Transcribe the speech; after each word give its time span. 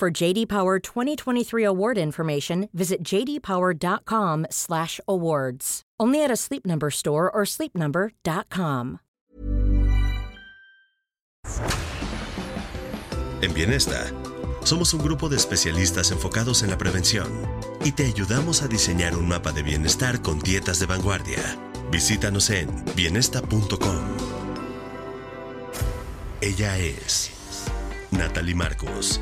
For 0.00 0.10
JD 0.10 0.48
Power 0.48 0.80
2023 0.80 1.62
award 1.62 1.98
information, 1.98 2.70
visit 2.72 3.04
jdpower.com/awards. 3.04 5.82
Only 6.00 6.24
at 6.24 6.30
a 6.30 6.36
Sleep 6.36 6.64
Number 6.64 6.88
store 6.88 7.30
or 7.30 7.44
sleepnumber.com. 7.44 9.00
En 13.42 13.52
Bienesta, 13.52 14.10
somos 14.64 14.94
un 14.94 15.02
grupo 15.02 15.28
de 15.28 15.36
especialistas 15.36 16.12
enfocados 16.12 16.62
en 16.62 16.70
la 16.70 16.78
prevención 16.78 17.28
y 17.84 17.92
te 17.92 18.06
ayudamos 18.06 18.62
a 18.62 18.68
diseñar 18.68 19.14
un 19.16 19.28
mapa 19.28 19.52
de 19.52 19.62
bienestar 19.62 20.22
con 20.22 20.38
dietas 20.38 20.80
de 20.80 20.86
vanguardia. 20.86 21.42
Visítanos 21.92 22.48
en 22.48 22.70
bienesta.com. 22.96 23.98
Ella 26.40 26.78
es 26.78 27.30
Natalie 28.10 28.54
Marcos, 28.54 29.20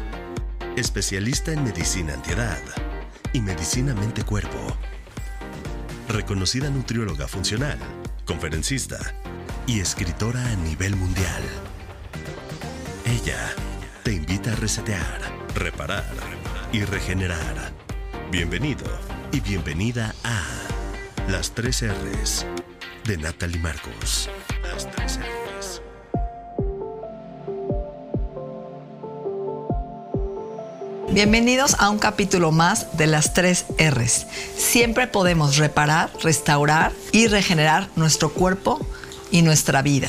especialista 0.79 1.53
en 1.53 1.65
medicina 1.65 2.15
antiedad 2.15 2.59
y 3.33 3.41
medicina 3.41 3.95
mente-cuerpo. 3.95 4.77
Reconocida 6.09 6.71
nutrióloga 6.71 7.27
funcional, 7.27 7.79
conferencista 8.25 8.99
y 9.67 9.81
escritora 9.81 10.45
a 10.45 10.57
nivel 10.57 10.97
mundial. 10.97 11.43
Ella 13.05 13.39
te 14.05 14.13
invita 14.13 14.53
a 14.53 14.57
resetear, 14.57 15.21
reparar 15.55 16.15
y 16.73 16.85
regenerar. 16.85 17.73
Bienvenido 18.31 18.87
y 19.33 19.41
bienvenida 19.41 20.15
a 20.25 20.43
Las 21.29 21.53
3 21.53 21.89
R's 21.89 22.47
de 23.05 23.17
Natalie 23.17 23.59
Marcos. 23.59 24.31
Bienvenidos 31.11 31.75
a 31.79 31.89
un 31.89 31.99
capítulo 31.99 32.53
más 32.53 32.99
de 32.99 33.07
las 33.07 33.33
3 33.33 33.65
R's. 33.79 34.27
Siempre 34.57 35.07
podemos 35.07 35.57
reparar, 35.57 36.11
restaurar 36.23 36.93
y 37.13 37.29
regenerar 37.29 37.89
nuestro 37.97 38.31
cuerpo 38.31 38.79
y 39.31 39.41
nuestra 39.41 39.81
vida. 39.81 40.09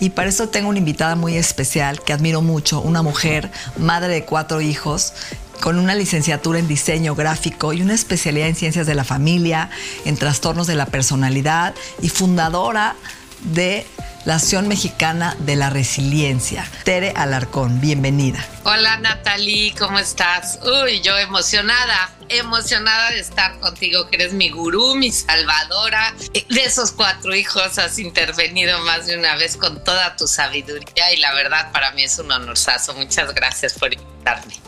Y 0.00 0.10
para 0.10 0.30
eso 0.30 0.48
tengo 0.48 0.70
una 0.70 0.78
invitada 0.78 1.16
muy 1.16 1.36
especial 1.36 2.02
que 2.02 2.14
admiro 2.14 2.40
mucho, 2.40 2.80
una 2.80 3.02
mujer, 3.02 3.50
madre 3.76 4.14
de 4.14 4.24
cuatro 4.24 4.62
hijos, 4.62 5.12
con 5.60 5.78
una 5.78 5.94
licenciatura 5.94 6.58
en 6.58 6.66
diseño 6.66 7.14
gráfico 7.14 7.74
y 7.74 7.82
una 7.82 7.94
especialidad 7.94 8.48
en 8.48 8.56
ciencias 8.56 8.86
de 8.86 8.94
la 8.94 9.04
familia, 9.04 9.68
en 10.06 10.16
trastornos 10.16 10.66
de 10.66 10.76
la 10.76 10.86
personalidad 10.86 11.74
y 12.00 12.08
fundadora 12.08 12.96
de 13.52 13.86
la 14.28 14.34
Acción 14.34 14.68
Mexicana 14.68 15.34
de 15.38 15.56
la 15.56 15.70
Resiliencia. 15.70 16.70
Tere 16.84 17.14
Alarcón, 17.16 17.80
bienvenida. 17.80 18.46
Hola 18.64 18.98
Natalie, 18.98 19.74
¿cómo 19.78 19.98
estás? 19.98 20.58
Uy, 20.62 21.00
yo 21.00 21.16
emocionada, 21.16 22.10
emocionada 22.28 23.08
de 23.12 23.20
estar 23.20 23.58
contigo, 23.58 24.10
que 24.10 24.16
eres 24.16 24.34
mi 24.34 24.50
gurú, 24.50 24.96
mi 24.96 25.10
salvadora. 25.10 26.14
De 26.50 26.62
esos 26.62 26.92
cuatro 26.92 27.34
hijos 27.34 27.78
has 27.78 27.98
intervenido 27.98 28.78
más 28.80 29.06
de 29.06 29.16
una 29.16 29.34
vez 29.36 29.56
con 29.56 29.82
toda 29.82 30.14
tu 30.16 30.26
sabiduría 30.28 31.10
y 31.14 31.16
la 31.16 31.32
verdad 31.32 31.72
para 31.72 31.92
mí 31.92 32.02
es 32.02 32.18
un 32.18 32.30
honorazo. 32.30 32.92
Muchas 32.92 33.32
gracias 33.32 33.78
por 33.78 33.94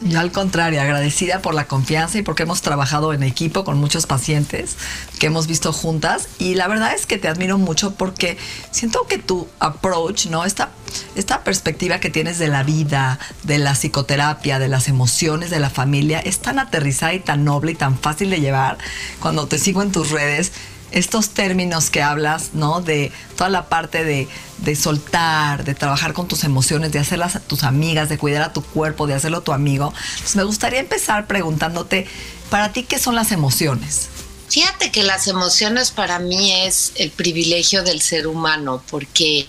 Yo 0.03 0.19
al 0.19 0.33
contrario, 0.33 0.81
agradecida 0.81 1.41
por 1.41 1.55
la 1.55 1.67
confianza 1.67 2.19
y 2.19 2.23
porque 2.23 2.45
hemos 2.45 2.63
trabajado 2.63 3.13
en 3.13 3.23
equipo 3.23 3.65
con 3.65 3.79
muchos 3.79 4.07
pacientes 4.07 4.77
que 5.19 5.27
hemos 5.27 5.47
visto 5.47 5.73
juntas 5.73 6.29
y 6.39 6.55
la 6.55 6.69
verdad 6.69 6.95
es 6.95 7.07
que 7.07 7.19
te 7.19 7.29
admiro 7.29 7.59
mucho 7.59 7.95
porque 7.95 8.39
siento 8.71 9.07
que 9.07 9.19
tu 9.19 9.49
approach, 9.59 10.27
¿no? 10.27 10.45
Esta, 10.45 10.71
esta 11.17 11.45
perspectiva 11.45 12.01
que 12.01 12.09
tienes 12.09 12.39
de 12.39 12.49
la 12.49 12.63
vida, 12.63 13.19
de 13.43 13.59
la 13.59 13.75
psicoterapia, 13.75 14.59
de 14.59 14.69
las 14.69 14.89
emociones, 14.89 15.51
de 15.51 15.61
la 15.61 15.71
familia, 15.71 16.21
es 16.21 16.41
tan 16.41 16.59
aterrizada 16.59 17.13
y 17.13 17.21
tan 17.21 17.45
noble 17.45 17.73
y 17.73 17.75
tan 17.75 17.99
fácil 17.99 18.31
de 18.31 18.41
llevar 18.41 18.79
cuando 19.21 19.47
te 19.47 19.59
sigo 19.59 19.83
en 19.83 19.93
tus 19.93 20.11
redes. 20.11 20.53
Estos 20.91 21.31
términos 21.31 21.91
que 21.91 22.03
hablas, 22.03 22.51
¿no? 22.55 22.81
De 22.81 23.13
toda 23.37 23.51
la 23.51 23.69
parte 23.69 24.05
de, 24.05 24.29
de 24.59 24.77
soltar, 24.77 25.65
de 25.65 25.75
trabajar 25.75 26.13
con 26.13 26.29
tus 26.29 26.45
emociones, 26.45 26.93
de 26.93 26.99
hacerlas 26.99 27.37
a 27.37 27.41
tus 27.41 27.63
amigas, 27.63 28.09
de 28.09 28.19
cuidar 28.19 28.43
a 28.43 28.53
tu 28.53 28.63
cuerpo, 28.63 29.07
de 29.07 29.15
hacerlo 29.15 29.43
tu 29.43 29.53
amigo. 29.53 29.93
Entonces 30.15 30.37
me 30.37 30.45
gustaría 30.45 30.81
empezar 30.81 31.27
preguntándote, 31.27 32.07
para 32.51 32.73
ti, 32.73 32.83
¿qué 32.83 32.99
son 32.99 33.15
las 33.15 33.33
emociones? 33.33 34.09
Fíjate 34.51 34.91
que 34.91 35.05
las 35.05 35.29
emociones 35.29 35.93
para 35.93 36.19
mí 36.19 36.53
es 36.53 36.91
el 36.97 37.13
privilegio 37.13 37.85
del 37.85 38.03
ser 38.03 38.27
humano, 38.27 38.83
porque 38.91 39.47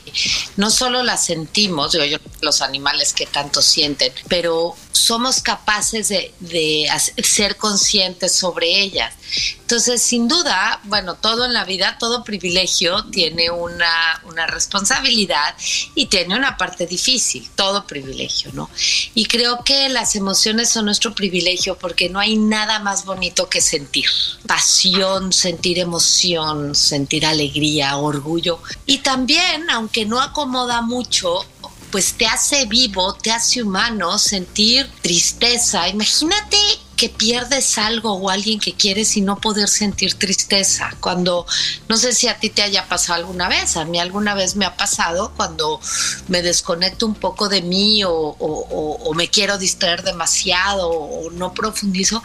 no 0.58 0.70
solo 0.70 1.02
las 1.02 1.26
sentimos, 1.26 1.94
yo, 1.94 2.02
los 2.42 2.62
animales 2.62 3.12
que 3.12 3.26
tanto 3.26 3.64
sienten, 3.64 4.14
pero 4.28 4.76
somos 4.92 5.42
capaces 5.42 6.10
de, 6.10 6.32
de 6.40 6.88
ser 7.24 7.58
conscientes 7.58 8.36
sobre 8.36 8.80
ellas. 8.80 9.16
Entonces, 9.62 10.02
sin 10.02 10.28
duda, 10.28 10.80
bueno, 10.84 11.16
todo 11.16 11.46
en 11.46 11.54
la 11.54 11.64
vida, 11.66 11.98
todo 12.00 12.24
privilegio 12.24 13.06
tiene 13.06 13.50
una, 13.50 14.22
una, 14.26 14.48
responsabilidad 14.48 15.56
y 15.96 16.08
tiene 16.08 16.36
una 16.36 16.58
parte 16.58 16.86
difícil, 16.86 17.50
todo 17.56 17.88
privilegio, 17.88 18.52
¿no? 18.54 18.70
Y 19.14 19.26
creo 19.26 19.64
que 19.64 19.88
las 19.90 20.16
emociones 20.16 20.70
son 20.70 20.86
nuestro 20.86 21.16
privilegio 21.16 21.78
porque 21.78 22.10
no 22.10 22.20
hay 22.20 22.38
nada 22.38 22.80
más 22.80 23.06
bonito 23.06 23.48
que 23.50 23.62
sentir. 23.62 24.10
Pasión, 24.46 25.32
sentir 25.32 25.80
emoción, 25.80 26.76
sentir 26.76 27.26
alegría, 27.26 27.98
orgullo. 27.98 28.60
Y 28.86 29.00
también, 29.00 29.70
aunque 29.70 30.06
no 30.06 30.20
acomoda 30.20 30.82
mucho, 30.82 31.46
pues 31.92 32.14
te 32.14 32.26
hace 32.26 32.66
vivo, 32.66 33.14
te 33.14 33.32
hace 33.32 33.62
humano 33.62 34.18
sentir 34.18 34.90
tristeza. 35.02 35.90
Imagínate 35.90 36.58
que 36.96 37.10
pierdes 37.10 37.78
algo 37.78 38.14
o 38.14 38.30
alguien 38.30 38.60
que 38.60 38.74
quieres 38.74 39.18
y 39.18 39.22
no 39.22 39.40
poder 39.40 39.68
sentir 39.68 40.14
tristeza. 40.16 40.96
Cuando, 41.00 41.46
no 41.90 41.98
sé 41.98 42.14
si 42.14 42.28
a 42.28 42.38
ti 42.38 42.50
te 42.50 42.62
haya 42.62 42.88
pasado 42.88 43.20
alguna 43.20 43.50
vez, 43.50 43.76
a 43.78 43.86
mí 43.86 44.00
alguna 44.00 44.36
vez 44.36 44.56
me 44.56 44.66
ha 44.66 44.78
pasado 44.78 45.34
cuando 45.36 45.80
me 46.28 46.42
desconecto 46.42 47.06
un 47.06 47.16
poco 47.16 47.50
de 47.50 47.62
mí 47.62 48.04
o, 48.04 48.12
o 48.12 49.14
me 49.16 49.30
quiero 49.30 49.58
distraer 49.58 50.04
demasiado 50.04 50.90
o 50.90 51.32
no 51.32 51.54
profundizo, 51.54 52.22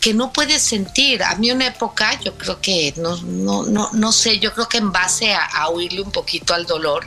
que 0.00 0.14
no 0.14 0.32
puedes 0.32 0.62
sentir. 0.62 1.22
A 1.22 1.34
mí 1.36 1.50
una 1.50 1.66
época, 1.66 2.20
yo 2.20 2.36
creo 2.36 2.60
que, 2.60 2.94
no, 2.96 3.16
no, 3.22 3.62
no, 3.64 3.90
no 3.92 4.12
sé, 4.12 4.38
yo 4.38 4.52
creo 4.52 4.68
que 4.68 4.78
en 4.78 4.92
base 4.92 5.32
a, 5.32 5.44
a 5.44 5.70
huirle 5.70 6.02
un 6.02 6.10
poquito 6.10 6.54
al 6.54 6.66
dolor, 6.66 7.06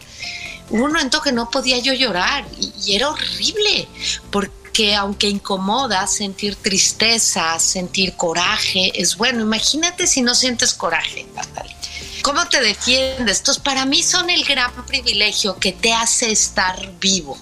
hubo 0.70 0.86
un 0.86 0.92
momento 0.92 1.22
que 1.22 1.32
no 1.32 1.50
podía 1.50 1.78
yo 1.80 1.94
llorar 1.94 2.46
y, 2.60 2.74
y 2.84 2.96
era 2.96 3.10
horrible 3.10 3.88
porque 4.32 4.61
aunque 4.96 5.28
incomoda 5.28 6.08
sentir 6.08 6.56
tristeza, 6.56 7.60
sentir 7.60 8.16
coraje, 8.16 8.92
es 9.00 9.18
bueno. 9.18 9.42
Imagínate 9.42 10.08
si 10.08 10.22
no 10.22 10.34
sientes 10.34 10.74
coraje, 10.74 11.26
Natalia. 11.36 11.76
¿Cómo 12.22 12.48
te 12.48 12.62
defiendes? 12.62 13.38
Estos 13.38 13.60
para 13.60 13.86
mí 13.86 14.04
son 14.04 14.30
el 14.30 14.44
gran 14.46 14.72
privilegio 14.86 15.58
que 15.58 15.72
te 15.72 15.92
hace 15.92 16.32
estar 16.32 16.92
vivo, 17.00 17.38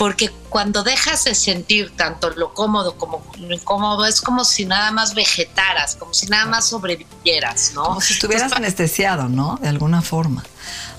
porque 0.00 0.30
cuando 0.48 0.82
dejas 0.82 1.24
de 1.24 1.34
sentir 1.34 1.94
tanto 1.94 2.30
lo 2.30 2.54
cómodo 2.54 2.96
como 2.96 3.22
lo 3.38 3.54
incómodo, 3.54 4.06
es 4.06 4.22
como 4.22 4.46
si 4.46 4.64
nada 4.64 4.90
más 4.92 5.14
vegetaras, 5.14 5.94
como 5.94 6.14
si 6.14 6.26
nada 6.26 6.46
más 6.46 6.64
sobrevivieras, 6.64 7.72
¿no? 7.74 7.84
Como 7.84 8.00
si 8.00 8.14
estuvieras 8.14 8.44
Entonces, 8.44 8.64
anestesiado, 8.64 9.28
¿no? 9.28 9.58
De 9.60 9.68
alguna 9.68 10.00
forma. 10.00 10.42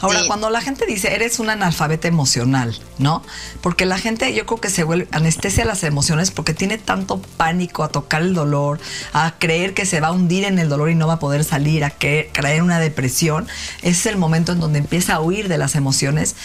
Ahora, 0.01 0.21
sí. 0.21 0.27
cuando 0.27 0.49
la 0.49 0.61
gente 0.61 0.85
dice, 0.85 1.13
eres 1.13 1.39
un 1.39 1.49
analfabeta 1.49 2.07
emocional, 2.07 2.77
¿no? 2.97 3.23
Porque 3.61 3.85
la 3.85 3.97
gente 3.97 4.33
yo 4.33 4.45
creo 4.45 4.59
que 4.59 4.69
se 4.69 4.83
vuelve 4.83 5.07
anestesia 5.11 5.65
las 5.65 5.83
emociones 5.83 6.31
porque 6.31 6.53
tiene 6.53 6.77
tanto 6.77 7.21
pánico 7.37 7.83
a 7.83 7.89
tocar 7.89 8.21
el 8.21 8.33
dolor, 8.33 8.79
a 9.13 9.35
creer 9.37 9.73
que 9.73 9.85
se 9.85 9.99
va 9.99 10.07
a 10.07 10.11
hundir 10.11 10.43
en 10.45 10.59
el 10.59 10.69
dolor 10.69 10.89
y 10.89 10.95
no 10.95 11.07
va 11.07 11.13
a 11.13 11.19
poder 11.19 11.43
salir, 11.43 11.83
a 11.83 11.91
creer 11.91 12.63
una 12.63 12.79
depresión. 12.79 13.47
Ese 13.81 13.89
es 13.89 14.05
el 14.07 14.17
momento 14.17 14.51
en 14.51 14.59
donde 14.59 14.79
empieza 14.79 15.15
a 15.15 15.21
huir 15.21 15.47
de 15.47 15.57
las 15.57 15.75
emociones 15.75 16.35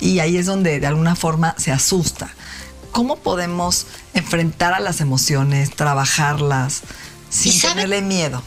y 0.00 0.20
ahí 0.20 0.36
es 0.36 0.46
donde 0.46 0.80
de 0.80 0.86
alguna 0.86 1.16
forma 1.16 1.54
se 1.58 1.72
asusta. 1.72 2.30
¿Cómo 2.92 3.16
podemos 3.16 3.86
enfrentar 4.14 4.72
a 4.72 4.80
las 4.80 5.00
emociones, 5.00 5.74
trabajarlas 5.74 6.82
sin 7.28 7.60
tenerle 7.60 8.02
miedo? 8.02 8.42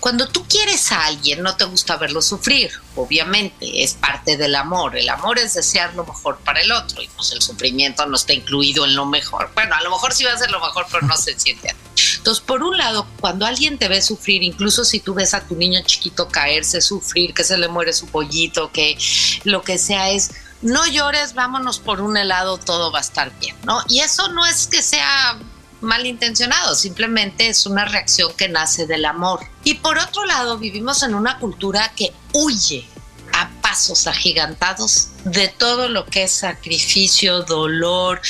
Cuando 0.00 0.28
tú 0.28 0.44
quieres 0.46 0.92
a 0.92 1.06
alguien, 1.06 1.42
no 1.42 1.56
te 1.56 1.64
gusta 1.64 1.96
verlo 1.96 2.20
sufrir, 2.20 2.70
obviamente, 2.96 3.82
es 3.82 3.94
parte 3.94 4.36
del 4.36 4.54
amor. 4.54 4.96
El 4.96 5.08
amor 5.08 5.38
es 5.38 5.54
desear 5.54 5.94
lo 5.94 6.04
mejor 6.04 6.38
para 6.38 6.60
el 6.60 6.72
otro 6.72 7.02
y 7.02 7.08
pues 7.08 7.32
el 7.32 7.40
sufrimiento 7.40 8.04
no 8.06 8.16
está 8.16 8.32
incluido 8.32 8.84
en 8.84 8.94
lo 8.94 9.06
mejor. 9.06 9.50
Bueno, 9.54 9.74
a 9.74 9.82
lo 9.82 9.90
mejor 9.90 10.12
sí 10.12 10.24
va 10.24 10.32
a 10.32 10.38
ser 10.38 10.50
lo 10.50 10.60
mejor, 10.60 10.86
pero 10.90 11.06
no 11.06 11.16
se 11.16 11.38
siente 11.38 11.74
Entonces, 12.16 12.44
por 12.44 12.62
un 12.62 12.76
lado, 12.76 13.06
cuando 13.20 13.46
alguien 13.46 13.78
te 13.78 13.88
ve 13.88 14.02
sufrir, 14.02 14.42
incluso 14.42 14.84
si 14.84 15.00
tú 15.00 15.14
ves 15.14 15.34
a 15.34 15.46
tu 15.46 15.54
niño 15.56 15.80
chiquito 15.84 16.28
caerse, 16.28 16.80
sufrir, 16.80 17.32
que 17.32 17.44
se 17.44 17.56
le 17.56 17.68
muere 17.68 17.92
su 17.92 18.06
pollito, 18.06 18.70
que 18.72 18.98
lo 19.44 19.62
que 19.62 19.78
sea 19.78 20.10
es 20.10 20.32
no 20.64 20.86
llores, 20.86 21.34
vámonos 21.34 21.78
por 21.78 22.00
un 22.00 22.16
helado, 22.16 22.58
todo 22.58 22.90
va 22.90 22.98
a 22.98 23.02
estar 23.02 23.30
bien, 23.38 23.54
¿no? 23.64 23.82
Y 23.86 24.00
eso 24.00 24.28
no 24.28 24.46
es 24.46 24.66
que 24.66 24.82
sea 24.82 25.38
malintencionado, 25.82 26.74
simplemente 26.74 27.48
es 27.48 27.66
una 27.66 27.84
reacción 27.84 28.32
que 28.34 28.48
nace 28.48 28.86
del 28.86 29.04
amor. 29.04 29.40
Y 29.62 29.74
por 29.74 29.98
otro 29.98 30.24
lado, 30.24 30.56
vivimos 30.56 31.02
en 31.02 31.14
una 31.14 31.38
cultura 31.38 31.92
que 31.94 32.14
huye 32.32 32.88
a 33.34 33.50
pasos 33.60 34.06
agigantados 34.06 35.08
de 35.24 35.48
todo 35.48 35.88
lo 35.88 36.06
que 36.06 36.24
es 36.24 36.32
sacrificio, 36.32 37.42
dolor, 37.42 38.22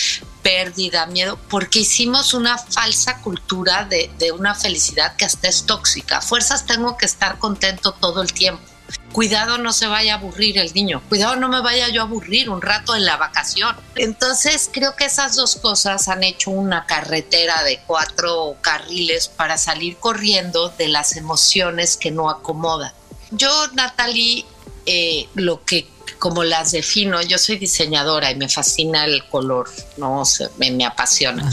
pérdida, 0.42 1.06
miedo, 1.06 1.38
porque 1.48 1.80
hicimos 1.80 2.34
una 2.34 2.58
falsa 2.58 3.20
cultura 3.20 3.84
de, 3.84 4.10
de 4.18 4.32
una 4.32 4.56
felicidad 4.56 5.14
que 5.14 5.24
hasta 5.24 5.46
es 5.48 5.66
tóxica. 5.66 6.20
fuerzas 6.20 6.66
tengo 6.66 6.96
que 6.96 7.06
estar 7.06 7.38
contento 7.38 7.92
todo 7.92 8.22
el 8.22 8.32
tiempo 8.32 8.73
cuidado 9.14 9.58
no 9.58 9.72
se 9.72 9.86
vaya 9.86 10.14
a 10.14 10.16
aburrir 10.18 10.58
el 10.58 10.74
niño, 10.74 11.00
cuidado 11.08 11.36
no 11.36 11.48
me 11.48 11.60
vaya 11.60 11.88
yo 11.88 12.00
a 12.00 12.04
aburrir 12.04 12.50
un 12.50 12.60
rato 12.60 12.96
en 12.96 13.04
la 13.04 13.16
vacación. 13.16 13.76
Entonces 13.94 14.68
creo 14.72 14.96
que 14.96 15.04
esas 15.04 15.36
dos 15.36 15.54
cosas 15.54 16.08
han 16.08 16.24
hecho 16.24 16.50
una 16.50 16.84
carretera 16.84 17.62
de 17.62 17.80
cuatro 17.86 18.56
carriles 18.60 19.28
para 19.28 19.56
salir 19.56 19.98
corriendo 19.98 20.68
de 20.70 20.88
las 20.88 21.16
emociones 21.16 21.96
que 21.96 22.10
no 22.10 22.28
acomodan. 22.28 22.92
Yo, 23.30 23.68
Natalie, 23.68 24.44
eh, 24.84 25.28
lo 25.34 25.64
que 25.64 25.86
como 26.18 26.42
las 26.42 26.72
defino, 26.72 27.22
yo 27.22 27.38
soy 27.38 27.56
diseñadora 27.56 28.32
y 28.32 28.34
me 28.34 28.48
fascina 28.48 29.04
el 29.04 29.24
color, 29.28 29.70
no 29.96 30.24
me, 30.58 30.72
me 30.72 30.84
apasiona. 30.84 31.48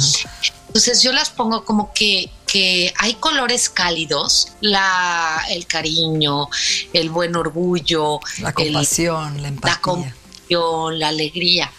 Entonces 0.67 1.03
yo 1.03 1.11
las 1.11 1.29
pongo 1.29 1.63
como 1.63 1.93
que 1.93 2.31
que 2.51 2.94
hay 2.98 3.13
colores 3.13 3.69
cálidos, 3.69 4.50
la, 4.59 5.42
el 5.50 5.65
cariño, 5.68 6.50
el 6.92 7.09
buen 7.09 7.33
orgullo, 7.38 8.19
la 8.39 8.51
compasión, 8.51 9.42
la 9.42 9.48
empatía. 9.48 9.75
La 9.75 9.80
compasión, 9.81 11.00
la 11.00 11.07
alegría. 11.07 11.71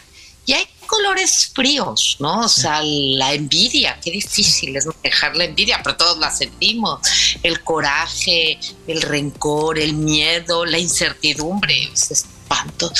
Y 0.47 0.55
hay 0.55 0.65
colores 0.87 1.53
fríos, 1.55 2.17
¿no? 2.21 2.41
O 2.41 2.49
sea, 2.49 2.81
la 2.83 3.35
envidia, 3.35 4.01
qué 4.03 4.11
difícil 4.11 4.75
es 4.75 4.89
dejar 5.03 5.37
la 5.37 5.45
envidia, 5.45 5.83
pero 5.85 5.97
todos 5.97 6.17
la 6.17 6.31
sentimos. 6.31 7.01
El 7.43 7.63
coraje, 7.63 8.59
el 8.87 9.03
rencor, 9.03 9.79
el 9.79 9.93
miedo, 9.93 10.65
la 10.65 10.79
incertidumbre, 10.79 11.91
ese 11.93 12.15
espanto. 12.15 12.91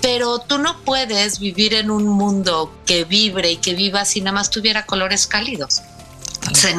Pero 0.00 0.40
tú 0.40 0.58
no 0.58 0.82
puedes 0.82 1.38
vivir 1.38 1.74
en 1.74 1.92
un 1.92 2.08
mundo 2.08 2.74
que 2.84 3.04
vibre 3.04 3.52
y 3.52 3.56
que 3.58 3.74
viva 3.74 4.04
si 4.04 4.20
nada 4.20 4.32
más 4.32 4.50
tuviera 4.50 4.84
colores 4.84 5.28
cálidos. 5.28 5.80
Se 6.52 6.74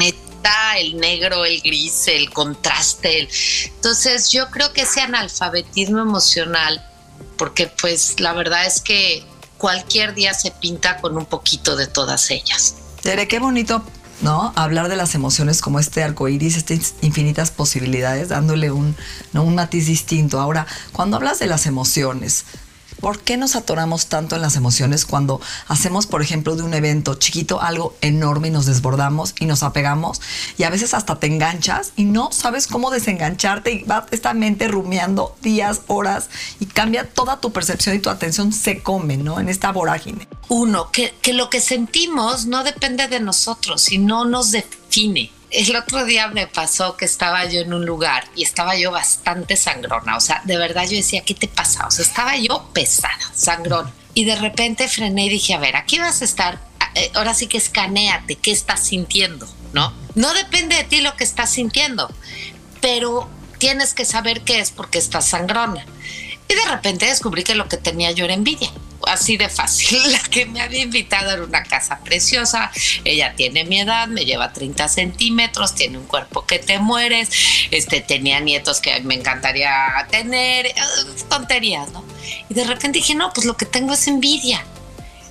el 0.77 0.97
negro, 0.97 1.45
el 1.45 1.61
gris, 1.61 2.07
el 2.07 2.31
contraste. 2.31 3.27
Entonces 3.65 4.31
yo 4.31 4.49
creo 4.49 4.73
que 4.73 4.81
ese 4.81 5.01
analfabetismo 5.01 5.99
emocional, 5.99 6.85
porque 7.37 7.67
pues 7.67 8.19
la 8.19 8.33
verdad 8.33 8.65
es 8.65 8.81
que 8.81 9.23
cualquier 9.57 10.13
día 10.13 10.33
se 10.33 10.51
pinta 10.51 10.97
con 10.97 11.17
un 11.17 11.25
poquito 11.25 11.75
de 11.75 11.87
todas 11.87 12.29
ellas. 12.31 12.75
Tere, 13.01 13.27
qué 13.27 13.39
bonito 13.39 13.83
¿no? 14.21 14.53
Hablar 14.55 14.87
de 14.87 14.95
las 14.95 15.15
emociones 15.15 15.61
como 15.61 15.79
este 15.79 16.03
arco 16.03 16.27
iris, 16.27 16.57
estas 16.57 16.95
infinitas 17.01 17.51
posibilidades, 17.51 18.29
dándole 18.29 18.71
un, 18.71 18.95
¿no? 19.33 19.43
un 19.43 19.55
matiz 19.55 19.87
distinto. 19.87 20.39
Ahora, 20.39 20.67
cuando 20.91 21.17
hablas 21.17 21.39
de 21.39 21.47
las 21.47 21.65
emociones, 21.65 22.45
¿Por 23.05 23.19
qué 23.19 23.37
nos 23.37 23.55
atoramos 23.55 24.07
tanto 24.07 24.35
en 24.35 24.41
las 24.41 24.55
emociones 24.55 25.05
cuando 25.05 25.39
hacemos, 25.67 26.07
por 26.07 26.23
ejemplo, 26.23 26.55
de 26.55 26.63
un 26.63 26.73
evento 26.73 27.13
chiquito 27.13 27.61
algo 27.61 27.95
enorme 28.01 28.47
y 28.47 28.51
nos 28.51 28.65
desbordamos 28.65 29.35
y 29.39 29.45
nos 29.45 29.61
apegamos 29.61 30.19
y 30.57 30.63
a 30.63 30.71
veces 30.71 30.95
hasta 30.95 31.19
te 31.19 31.27
enganchas 31.27 31.93
y 31.95 32.05
no 32.05 32.31
sabes 32.31 32.65
cómo 32.65 32.89
desengancharte 32.89 33.71
y 33.73 33.83
va 33.83 34.07
esta 34.09 34.33
mente 34.33 34.67
rumiando 34.69 35.37
días, 35.43 35.81
horas 35.85 36.29
y 36.59 36.65
cambia 36.65 37.07
toda 37.07 37.39
tu 37.39 37.51
percepción 37.51 37.95
y 37.95 37.99
tu 37.99 38.09
atención 38.09 38.51
se 38.51 38.81
come, 38.81 39.17
¿no? 39.17 39.39
En 39.39 39.49
esta 39.49 39.71
vorágine. 39.71 40.27
Uno, 40.49 40.89
que, 40.91 41.13
que 41.21 41.33
lo 41.33 41.51
que 41.51 41.61
sentimos 41.61 42.47
no 42.47 42.63
depende 42.63 43.07
de 43.07 43.19
nosotros 43.19 43.91
y 43.91 43.99
no 43.99 44.25
nos 44.25 44.49
define 44.49 45.29
el 45.51 45.75
otro 45.75 46.05
día 46.05 46.27
me 46.27 46.47
pasó 46.47 46.97
que 46.97 47.05
estaba 47.05 47.45
yo 47.45 47.61
en 47.61 47.73
un 47.73 47.85
lugar 47.85 48.25
y 48.35 48.43
estaba 48.43 48.75
yo 48.77 48.91
bastante 48.91 49.55
sangrona. 49.57 50.17
O 50.17 50.21
sea, 50.21 50.41
de 50.43 50.57
verdad 50.57 50.83
yo 50.83 50.97
decía, 50.97 51.21
¿qué 51.23 51.33
te 51.33 51.47
pasa? 51.47 51.87
O 51.87 51.91
sea, 51.91 52.03
estaba 52.03 52.35
yo 52.37 52.69
pesada, 52.73 53.19
sangrón. 53.33 53.91
Y 54.13 54.25
de 54.25 54.35
repente 54.35 54.87
frené 54.87 55.25
y 55.25 55.29
dije, 55.29 55.53
a 55.53 55.59
ver, 55.59 55.75
aquí 55.75 55.99
vas 55.99 56.21
a 56.21 56.25
estar. 56.25 56.59
Eh, 56.95 57.11
ahora 57.13 57.33
sí 57.33 57.47
que 57.47 57.57
escaneate, 57.57 58.35
¿qué 58.35 58.51
estás 58.51 58.85
sintiendo? 58.85 59.47
¿No? 59.73 59.93
No 60.15 60.33
depende 60.33 60.77
de 60.77 60.83
ti 60.85 61.01
lo 61.01 61.15
que 61.17 61.25
estás 61.25 61.49
sintiendo, 61.51 62.09
pero 62.79 63.29
tienes 63.57 63.93
que 63.93 64.05
saber 64.05 64.41
qué 64.41 64.59
es 64.59 64.71
porque 64.71 64.97
estás 64.97 65.27
sangrona. 65.27 65.85
Y 66.47 66.53
de 66.53 66.65
repente 66.69 67.05
descubrí 67.05 67.43
que 67.43 67.55
lo 67.55 67.67
que 67.67 67.77
tenía 67.77 68.11
yo 68.11 68.25
era 68.25 68.33
envidia 68.33 68.71
así 69.07 69.37
de 69.37 69.49
fácil. 69.49 69.99
La 70.11 70.19
que 70.19 70.45
me 70.45 70.61
había 70.61 70.81
invitado 70.81 71.31
era 71.31 71.43
una 71.43 71.63
casa 71.63 71.99
preciosa. 71.99 72.71
Ella 73.03 73.33
tiene 73.35 73.65
mi 73.65 73.79
edad, 73.79 74.07
me 74.07 74.25
lleva 74.25 74.53
30 74.53 74.87
centímetros, 74.87 75.75
tiene 75.75 75.97
un 75.97 76.05
cuerpo 76.05 76.45
que 76.45 76.59
te 76.59 76.79
mueres. 76.79 77.29
Este 77.71 78.01
tenía 78.01 78.39
nietos 78.39 78.81
que 78.81 78.99
me 79.01 79.15
encantaría 79.15 79.73
tener, 80.09 80.67
eh, 80.67 80.75
tonterías, 81.29 81.91
¿no? 81.91 82.03
Y 82.49 82.53
de 82.53 82.63
repente 82.63 82.99
dije, 82.99 83.15
no, 83.15 83.31
pues 83.33 83.45
lo 83.45 83.57
que 83.57 83.65
tengo 83.65 83.93
es 83.93 84.07
envidia. 84.07 84.63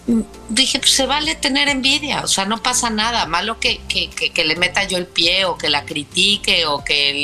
Mm, 0.06 0.20
dije, 0.50 0.78
pues 0.78 0.92
se 0.92 1.06
vale 1.06 1.34
tener 1.34 1.68
envidia, 1.68 2.20
o 2.22 2.26
sea, 2.26 2.44
no 2.44 2.62
pasa 2.62 2.90
nada. 2.90 3.26
Malo 3.26 3.58
que, 3.58 3.80
que, 3.88 4.10
que, 4.10 4.44
le 4.44 4.56
meta 4.56 4.84
yo 4.84 4.98
el 4.98 5.06
pie 5.06 5.46
o 5.46 5.56
que 5.56 5.70
la 5.70 5.84
critique 5.84 6.66
o 6.66 6.84
que 6.84 7.14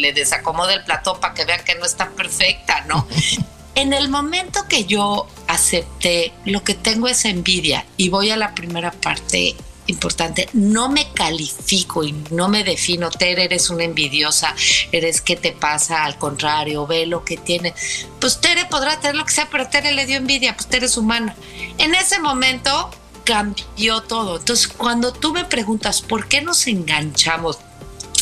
le, 0.00 0.12
desacomode 0.12 0.74
el 0.74 0.84
plató 0.84 1.20
para 1.20 1.34
que 1.34 1.44
vean 1.44 1.64
que 1.64 1.76
no 1.76 1.84
está 1.84 2.10
perfecta, 2.10 2.84
¿no? 2.88 3.06
En 3.78 3.92
el 3.92 4.08
momento 4.08 4.66
que 4.68 4.86
yo 4.86 5.28
acepté 5.46 6.32
lo 6.44 6.64
que 6.64 6.74
tengo 6.74 7.06
es 7.06 7.24
envidia 7.24 7.86
y 7.96 8.08
voy 8.08 8.30
a 8.30 8.36
la 8.36 8.52
primera 8.52 8.90
parte 8.90 9.54
importante, 9.86 10.48
no 10.52 10.88
me 10.88 11.12
califico 11.12 12.02
y 12.02 12.10
no 12.32 12.48
me 12.48 12.64
defino, 12.64 13.08
Tere, 13.08 13.44
eres 13.44 13.70
una 13.70 13.84
envidiosa, 13.84 14.52
eres 14.90 15.20
qué 15.20 15.36
te 15.36 15.52
pasa, 15.52 16.04
al 16.04 16.18
contrario, 16.18 16.88
ve 16.88 17.06
lo 17.06 17.24
que 17.24 17.36
tiene. 17.36 17.72
Pues 18.20 18.40
Tere 18.40 18.64
podrá 18.64 18.98
tener 18.98 19.14
lo 19.14 19.24
que 19.24 19.34
sea, 19.34 19.48
pero 19.48 19.68
Tere 19.68 19.92
le 19.92 20.06
dio 20.06 20.16
envidia, 20.16 20.56
pues 20.56 20.66
Tere 20.66 20.86
es 20.86 20.96
humana. 20.96 21.36
En 21.78 21.94
ese 21.94 22.18
momento 22.18 22.90
cambió 23.22 24.02
todo. 24.02 24.38
Entonces, 24.38 24.66
cuando 24.66 25.12
tú 25.12 25.32
me 25.32 25.44
preguntas 25.44 26.02
por 26.02 26.26
qué 26.26 26.42
nos 26.42 26.66
enganchamos 26.66 27.60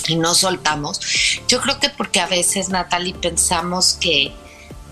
y 0.06 0.16
no 0.16 0.34
soltamos, 0.34 1.00
yo 1.48 1.62
creo 1.62 1.80
que 1.80 1.88
porque 1.88 2.20
a 2.20 2.26
veces, 2.26 2.68
Natalie, 2.68 3.14
pensamos 3.14 3.94
que 3.98 4.34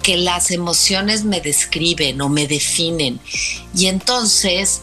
que 0.04 0.18
las 0.18 0.50
emociones 0.50 1.24
me 1.24 1.40
describen 1.40 2.20
o 2.20 2.28
me 2.28 2.46
definen. 2.46 3.18
Y 3.74 3.86
entonces, 3.86 4.82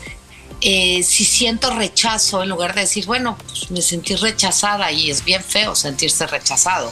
eh, 0.62 1.04
si 1.04 1.26
siento 1.26 1.70
rechazo, 1.70 2.42
en 2.42 2.50
lugar 2.50 2.74
de 2.74 2.82
decir, 2.82 3.06
bueno, 3.06 3.38
pues 3.48 3.70
me 3.70 3.84
sentí 3.84 4.16
rechazada 4.16 4.92
y 4.92 5.12
es 5.12 5.24
bien 5.24 5.44
feo 5.44 5.76
sentirse 5.76 6.26
rechazado 6.26 6.92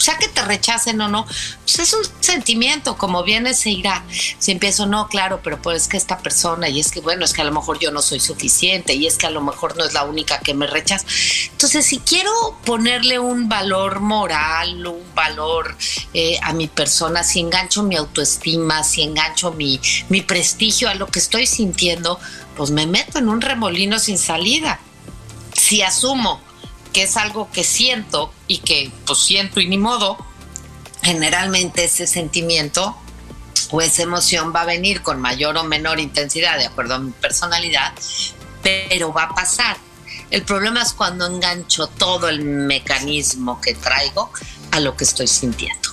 sea 0.00 0.16
que 0.16 0.28
te 0.28 0.42
rechacen 0.42 1.00
o 1.00 1.08
no, 1.08 1.24
pues 1.24 1.78
es 1.78 1.92
un 1.92 2.02
sentimiento, 2.20 2.96
como 2.96 3.22
viene 3.22 3.54
se 3.54 3.70
irá. 3.70 4.04
Si 4.38 4.52
empiezo, 4.52 4.86
no, 4.86 5.08
claro, 5.08 5.40
pero 5.42 5.60
pues 5.60 5.88
que 5.88 5.96
esta 5.96 6.18
persona, 6.18 6.68
y 6.68 6.80
es 6.80 6.90
que 6.90 7.00
bueno, 7.00 7.24
es 7.24 7.32
que 7.32 7.42
a 7.42 7.44
lo 7.44 7.52
mejor 7.52 7.78
yo 7.78 7.90
no 7.90 8.02
soy 8.02 8.20
suficiente, 8.20 8.94
y 8.94 9.06
es 9.06 9.16
que 9.16 9.26
a 9.26 9.30
lo 9.30 9.40
mejor 9.40 9.76
no 9.76 9.84
es 9.84 9.92
la 9.94 10.04
única 10.04 10.38
que 10.40 10.54
me 10.54 10.66
rechaza. 10.66 11.06
Entonces, 11.50 11.86
si 11.86 11.98
quiero 11.98 12.30
ponerle 12.64 13.18
un 13.18 13.48
valor 13.48 14.00
moral, 14.00 14.86
un 14.86 15.14
valor 15.14 15.76
eh, 16.14 16.38
a 16.42 16.52
mi 16.52 16.68
persona, 16.68 17.22
si 17.24 17.40
engancho 17.40 17.82
mi 17.82 17.96
autoestima, 17.96 18.84
si 18.84 19.02
engancho 19.02 19.52
mi, 19.52 19.80
mi 20.08 20.22
prestigio 20.22 20.88
a 20.88 20.94
lo 20.94 21.06
que 21.06 21.18
estoy 21.18 21.46
sintiendo, 21.46 22.18
pues 22.56 22.70
me 22.70 22.86
meto 22.86 23.18
en 23.18 23.28
un 23.28 23.40
remolino 23.40 23.98
sin 23.98 24.18
salida. 24.18 24.80
Si 25.52 25.82
asumo 25.82 26.40
que 26.98 27.04
es 27.04 27.16
algo 27.16 27.48
que 27.52 27.62
siento 27.62 28.34
y 28.48 28.58
que 28.58 28.90
pues 29.06 29.20
siento 29.20 29.60
y 29.60 29.68
ni 29.68 29.78
modo, 29.78 30.18
generalmente 31.00 31.84
ese 31.84 32.08
sentimiento 32.08 32.98
o 33.70 33.80
esa 33.80 34.02
emoción 34.02 34.52
va 34.52 34.62
a 34.62 34.64
venir 34.64 35.02
con 35.02 35.20
mayor 35.20 35.56
o 35.58 35.62
menor 35.62 36.00
intensidad 36.00 36.58
de 36.58 36.66
acuerdo 36.66 36.96
a 36.96 36.98
mi 36.98 37.12
personalidad, 37.12 37.92
pero 38.64 39.12
va 39.12 39.26
a 39.26 39.28
pasar. 39.28 39.76
El 40.32 40.42
problema 40.42 40.82
es 40.82 40.92
cuando 40.92 41.24
engancho 41.24 41.86
todo 41.86 42.28
el 42.28 42.40
mecanismo 42.40 43.60
que 43.60 43.74
traigo 43.74 44.32
a 44.72 44.80
lo 44.80 44.96
que 44.96 45.04
estoy 45.04 45.28
sintiendo. 45.28 45.90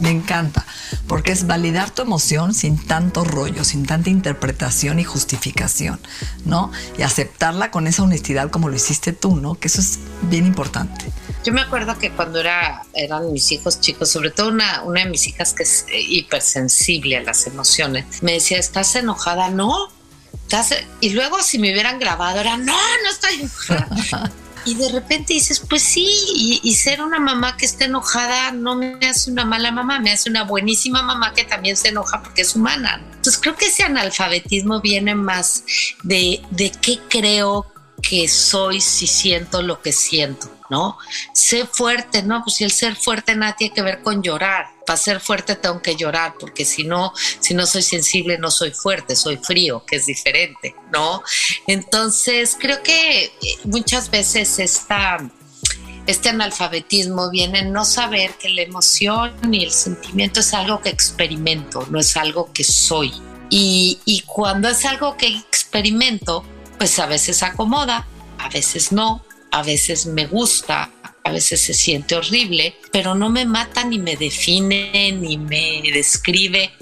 Me 0.00 0.10
encanta 0.10 0.66
porque 1.08 1.32
es 1.32 1.46
validar 1.46 1.90
tu 1.90 2.02
emoción 2.02 2.54
sin 2.54 2.78
tanto 2.78 3.24
rollo, 3.24 3.64
sin 3.64 3.86
tanta 3.86 4.10
interpretación 4.10 4.98
y 4.98 5.04
justificación, 5.04 6.00
¿no? 6.44 6.72
Y 6.98 7.02
aceptarla 7.02 7.70
con 7.70 7.86
esa 7.86 8.02
honestidad 8.02 8.50
como 8.50 8.68
lo 8.68 8.76
hiciste 8.76 9.12
tú, 9.12 9.36
¿no? 9.36 9.54
Que 9.54 9.68
eso 9.68 9.80
es 9.80 9.98
bien 10.22 10.46
importante. 10.46 11.06
Yo 11.44 11.52
me 11.52 11.60
acuerdo 11.60 11.96
que 11.98 12.10
cuando 12.10 12.40
era, 12.40 12.82
eran 12.94 13.32
mis 13.32 13.52
hijos 13.52 13.80
chicos, 13.80 14.10
sobre 14.10 14.30
todo 14.30 14.48
una, 14.48 14.82
una 14.82 15.04
de 15.04 15.10
mis 15.10 15.26
hijas 15.28 15.54
que 15.54 15.62
es 15.62 15.86
hipersensible 15.90 17.16
a 17.16 17.22
las 17.22 17.46
emociones, 17.46 18.22
me 18.22 18.32
decía, 18.32 18.58
¿estás 18.58 18.96
enojada? 18.96 19.50
No. 19.50 19.88
¿Estás? 20.42 20.74
Y 21.00 21.10
luego 21.10 21.42
si 21.42 21.58
me 21.58 21.72
hubieran 21.72 21.98
grabado 21.98 22.40
era, 22.40 22.56
no, 22.56 22.72
no 22.72 23.10
estoy 23.10 23.40
enojada. 23.40 24.32
y 24.66 24.74
de 24.74 24.88
repente 24.90 25.32
dices, 25.32 25.60
pues 25.60 25.82
sí, 25.82 26.60
y, 26.62 26.74
ser 26.74 27.00
una 27.00 27.20
mamá 27.20 27.56
que 27.56 27.64
esté 27.64 27.84
enojada 27.84 28.50
no 28.50 28.74
me 28.74 28.98
hace 29.08 29.30
una 29.30 29.44
mala 29.44 29.70
mamá, 29.70 30.00
me 30.00 30.10
hace 30.10 30.28
una 30.28 30.42
buenísima 30.42 31.02
mamá 31.02 31.32
que 31.32 31.44
también 31.44 31.76
se 31.76 31.88
enoja 31.88 32.20
porque 32.22 32.42
es 32.42 32.56
humana. 32.56 33.00
Entonces 33.14 33.38
creo 33.40 33.54
que 33.54 33.66
ese 33.66 33.84
analfabetismo 33.84 34.80
viene 34.80 35.14
más 35.14 35.64
de, 36.02 36.42
de 36.50 36.70
qué 36.72 36.98
creo 37.08 37.66
que 38.08 38.28
soy 38.28 38.80
si 38.80 39.06
siento 39.06 39.62
lo 39.62 39.82
que 39.82 39.92
siento, 39.92 40.48
¿no? 40.70 40.98
Sé 41.32 41.66
fuerte, 41.66 42.22
¿no? 42.22 42.42
Pues 42.44 42.56
si 42.56 42.64
el 42.64 42.70
ser 42.70 42.94
fuerte 42.94 43.34
nada 43.34 43.56
tiene 43.56 43.74
que 43.74 43.82
ver 43.82 44.02
con 44.02 44.22
llorar. 44.22 44.66
Para 44.86 44.96
ser 44.96 45.20
fuerte 45.20 45.56
tengo 45.56 45.82
que 45.82 45.96
llorar, 45.96 46.34
porque 46.38 46.64
si 46.64 46.84
no, 46.84 47.12
si 47.40 47.54
no 47.54 47.66
soy 47.66 47.82
sensible, 47.82 48.38
no 48.38 48.52
soy 48.52 48.70
fuerte, 48.70 49.16
soy 49.16 49.38
frío, 49.38 49.84
que 49.84 49.96
es 49.96 50.06
diferente, 50.06 50.76
¿no? 50.92 51.22
Entonces, 51.66 52.56
creo 52.58 52.82
que 52.84 53.24
eh, 53.24 53.32
muchas 53.64 54.10
veces 54.10 54.60
esta, 54.60 55.18
este 56.06 56.28
analfabetismo 56.28 57.30
viene 57.30 57.60
en 57.60 57.72
no 57.72 57.84
saber 57.84 58.34
que 58.34 58.50
la 58.50 58.62
emoción 58.62 59.52
y 59.52 59.64
el 59.64 59.72
sentimiento 59.72 60.38
es 60.38 60.54
algo 60.54 60.80
que 60.80 60.90
experimento, 60.90 61.84
no 61.90 61.98
es 61.98 62.16
algo 62.16 62.52
que 62.52 62.62
soy. 62.62 63.12
Y, 63.50 63.98
y 64.04 64.20
cuando 64.20 64.68
es 64.68 64.84
algo 64.84 65.16
que 65.16 65.26
experimento, 65.26 66.44
pues 66.78 66.98
a 66.98 67.06
veces 67.06 67.42
acomoda, 67.42 68.06
a 68.38 68.48
veces 68.48 68.92
no, 68.92 69.24
a 69.50 69.62
veces 69.62 70.06
me 70.06 70.26
gusta, 70.26 70.90
a 71.24 71.32
veces 71.32 71.60
se 71.60 71.74
siente 71.74 72.14
horrible, 72.14 72.76
pero 72.92 73.14
no 73.14 73.30
me 73.30 73.44
mata 73.44 73.84
ni 73.84 73.98
me 73.98 74.16
define 74.16 75.12
ni 75.12 75.36
me 75.36 75.82
describe. 75.92 76.72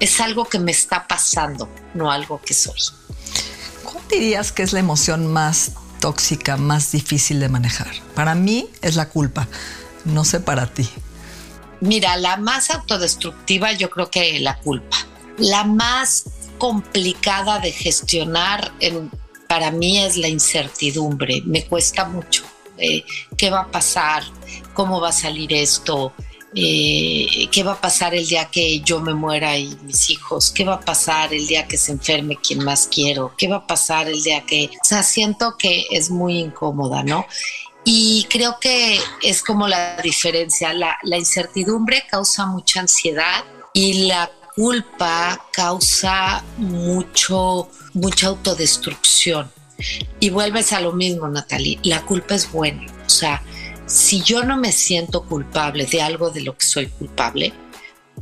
Es 0.00 0.20
algo 0.20 0.44
que 0.44 0.58
me 0.58 0.72
está 0.72 1.06
pasando, 1.06 1.68
no 1.94 2.10
algo 2.10 2.40
que 2.40 2.54
soy. 2.54 2.80
¿Cuál 3.84 4.04
dirías 4.08 4.50
que 4.50 4.62
es 4.62 4.72
la 4.72 4.80
emoción 4.80 5.32
más 5.32 5.72
tóxica, 6.00 6.56
más 6.56 6.90
difícil 6.90 7.38
de 7.38 7.48
manejar? 7.48 7.92
Para 8.14 8.34
mí 8.34 8.68
es 8.80 8.96
la 8.96 9.08
culpa, 9.08 9.46
no 10.04 10.24
sé 10.24 10.40
para 10.40 10.66
ti. 10.66 10.88
Mira, 11.80 12.16
la 12.16 12.36
más 12.36 12.70
autodestructiva 12.70 13.72
yo 13.72 13.90
creo 13.90 14.10
que 14.10 14.38
la 14.40 14.58
culpa. 14.58 14.96
La 15.38 15.64
más 15.64 16.24
complicada 16.58 17.58
de 17.58 17.72
gestionar 17.72 18.72
en 18.80 19.10
para 19.52 19.70
mí 19.70 19.98
es 19.98 20.16
la 20.16 20.28
incertidumbre. 20.28 21.42
Me 21.44 21.66
cuesta 21.66 22.06
mucho. 22.06 22.42
Eh, 22.78 23.04
¿Qué 23.36 23.50
va 23.50 23.60
a 23.60 23.70
pasar? 23.70 24.22
¿Cómo 24.72 24.98
va 24.98 25.10
a 25.10 25.12
salir 25.12 25.52
esto? 25.52 26.14
Eh, 26.54 27.50
¿Qué 27.52 27.62
va 27.62 27.72
a 27.72 27.80
pasar 27.82 28.14
el 28.14 28.26
día 28.26 28.46
que 28.46 28.80
yo 28.80 29.00
me 29.00 29.12
muera 29.12 29.58
y 29.58 29.76
mis 29.82 30.08
hijos? 30.08 30.52
¿Qué 30.52 30.64
va 30.64 30.76
a 30.76 30.80
pasar 30.80 31.34
el 31.34 31.46
día 31.46 31.68
que 31.68 31.76
se 31.76 31.92
enferme 31.92 32.38
quien 32.38 32.64
más 32.64 32.88
quiero? 32.90 33.34
¿Qué 33.36 33.46
va 33.46 33.56
a 33.56 33.66
pasar 33.66 34.08
el 34.08 34.22
día 34.22 34.40
que... 34.46 34.70
O 34.72 34.84
sea, 34.84 35.02
siento 35.02 35.58
que 35.58 35.84
es 35.90 36.08
muy 36.08 36.38
incómoda, 36.38 37.02
¿no? 37.02 37.26
Y 37.84 38.26
creo 38.30 38.58
que 38.58 38.98
es 39.20 39.42
como 39.42 39.68
la 39.68 39.98
diferencia. 40.00 40.72
La, 40.72 40.96
la 41.02 41.18
incertidumbre 41.18 42.04
causa 42.10 42.46
mucha 42.46 42.80
ansiedad 42.80 43.44
y 43.74 44.04
la 44.04 44.30
culpa 44.54 45.46
causa 45.52 46.44
mucho, 46.56 47.68
mucha 47.94 48.28
autodestrucción. 48.28 49.50
Y 50.20 50.30
vuelves 50.30 50.72
a 50.72 50.80
lo 50.80 50.92
mismo, 50.92 51.28
Natalie, 51.28 51.78
la 51.82 52.02
culpa 52.02 52.34
es 52.34 52.50
buena. 52.50 52.86
O 53.06 53.10
sea, 53.10 53.42
si 53.86 54.22
yo 54.22 54.44
no 54.44 54.56
me 54.56 54.72
siento 54.72 55.24
culpable 55.24 55.86
de 55.86 56.02
algo 56.02 56.30
de 56.30 56.42
lo 56.42 56.56
que 56.56 56.66
soy 56.66 56.86
culpable, 56.86 57.52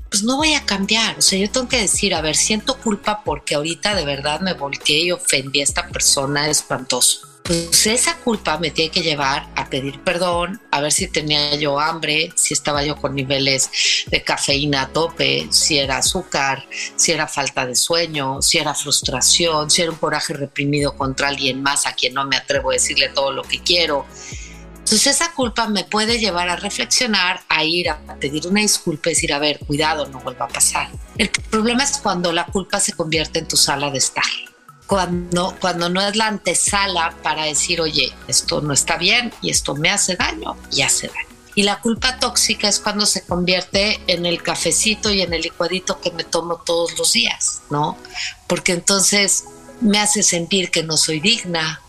pues 0.08 0.22
no 0.22 0.37
voy 0.37 0.54
a 0.54 0.64
cambiar. 0.64 1.18
O 1.18 1.22
sea, 1.22 1.38
yo 1.38 1.50
tengo 1.50 1.68
que 1.68 1.80
decir, 1.80 2.14
a 2.14 2.20
ver, 2.20 2.37
siento 2.37 2.78
culpa 2.78 3.22
porque 3.25 3.54
ahorita 3.54 3.94
de 3.94 4.04
verdad 4.04 4.40
me 4.40 4.54
volteé 4.54 5.04
y 5.04 5.12
ofendí 5.12 5.60
a 5.60 5.64
esta 5.64 5.88
persona 5.88 6.49
espantoso 6.49 7.29
pues 7.50 7.85
esa 7.88 8.16
culpa 8.19 8.59
me 8.59 8.71
tiene 8.71 8.92
que 8.92 9.02
llevar 9.02 9.49
a 9.57 9.69
pedir 9.69 9.99
perdón, 10.04 10.61
a 10.71 10.80
ver 10.80 10.92
si 10.92 11.09
tenía 11.09 11.57
yo 11.57 11.80
hambre, 11.80 12.30
si 12.37 12.54
estaba 12.54 12.85
yo 12.85 12.95
con 12.95 13.16
niveles 13.16 14.04
de 14.07 14.23
cafeína 14.23 14.83
a 14.83 14.88
tope, 14.90 15.49
si 15.50 15.76
era 15.76 15.97
azúcar, 15.97 16.64
si 16.95 17.11
era 17.11 17.26
falta 17.26 17.66
de 17.66 17.75
sueño, 17.75 18.40
si 18.40 18.59
era 18.59 18.73
frustración, 18.73 19.69
si 19.69 19.83
era 19.83 19.90
un 19.90 19.97
coraje 19.97 20.33
reprimido 20.33 20.97
contra 20.97 21.26
alguien 21.26 21.61
más 21.61 21.87
a 21.87 21.95
quien 21.95 22.14
no 22.14 22.25
me 22.25 22.37
atrevo 22.37 22.71
a 22.71 22.75
decirle 22.75 23.09
todo 23.09 23.33
lo 23.33 23.42
que 23.42 23.59
quiero. 23.59 24.07
Entonces 24.78 25.09
esa 25.09 25.33
culpa 25.33 25.66
me 25.66 25.83
puede 25.83 26.21
llevar 26.21 26.49
a 26.49 26.54
reflexionar, 26.54 27.40
a 27.49 27.64
ir 27.64 27.90
a 27.90 27.99
pedir 28.21 28.47
una 28.47 28.61
disculpa 28.61 29.11
y 29.11 29.14
decir, 29.14 29.33
a 29.33 29.40
ver, 29.40 29.59
cuidado, 29.59 30.07
no 30.07 30.21
vuelva 30.21 30.45
a 30.45 30.49
pasar. 30.49 30.88
El 31.19 31.30
problema 31.30 31.83
es 31.83 31.99
cuando 31.99 32.30
la 32.30 32.47
culpa 32.47 32.78
se 32.78 32.92
convierte 32.92 33.40
en 33.40 33.49
tu 33.49 33.57
sala 33.57 33.90
de 33.90 33.99
estar 33.99 34.23
cuando, 34.90 35.54
cuando 35.61 35.88
no 35.88 36.00
es 36.00 36.16
la 36.16 36.26
antesala 36.26 37.14
para 37.23 37.44
decir, 37.44 37.80
oye, 37.80 38.12
esto 38.26 38.61
no 38.61 38.73
está 38.73 38.97
bien 38.97 39.32
y 39.40 39.50
esto 39.50 39.76
me 39.76 39.88
hace 39.88 40.16
daño 40.16 40.56
y 40.73 40.82
hace 40.82 41.06
daño. 41.06 41.28
Y 41.54 41.62
la 41.62 41.80
culpa 41.80 42.18
tóxica 42.18 42.68
es 42.68 42.80
cuando 42.80 43.06
se 43.06 43.25
convierte 43.25 44.00
en 44.09 44.26
el 44.26 44.42
cafecito 44.42 45.12
y 45.12 45.23
en 45.23 45.32
el 45.32 45.42
licuadito 45.42 46.00
que 46.00 46.11
me 46.11 46.25
tomo 46.25 46.56
todos 46.66 46.99
los 46.99 47.12
días, 47.12 47.62
¿no? 47.70 47.97
Porque 48.49 48.73
entonces 48.73 49.44
me 49.80 50.00
hace 50.00 50.25
sentir 50.25 50.73
que 50.73 50.82
no 50.82 50.97
soy 50.97 51.20
digna, 51.20 51.80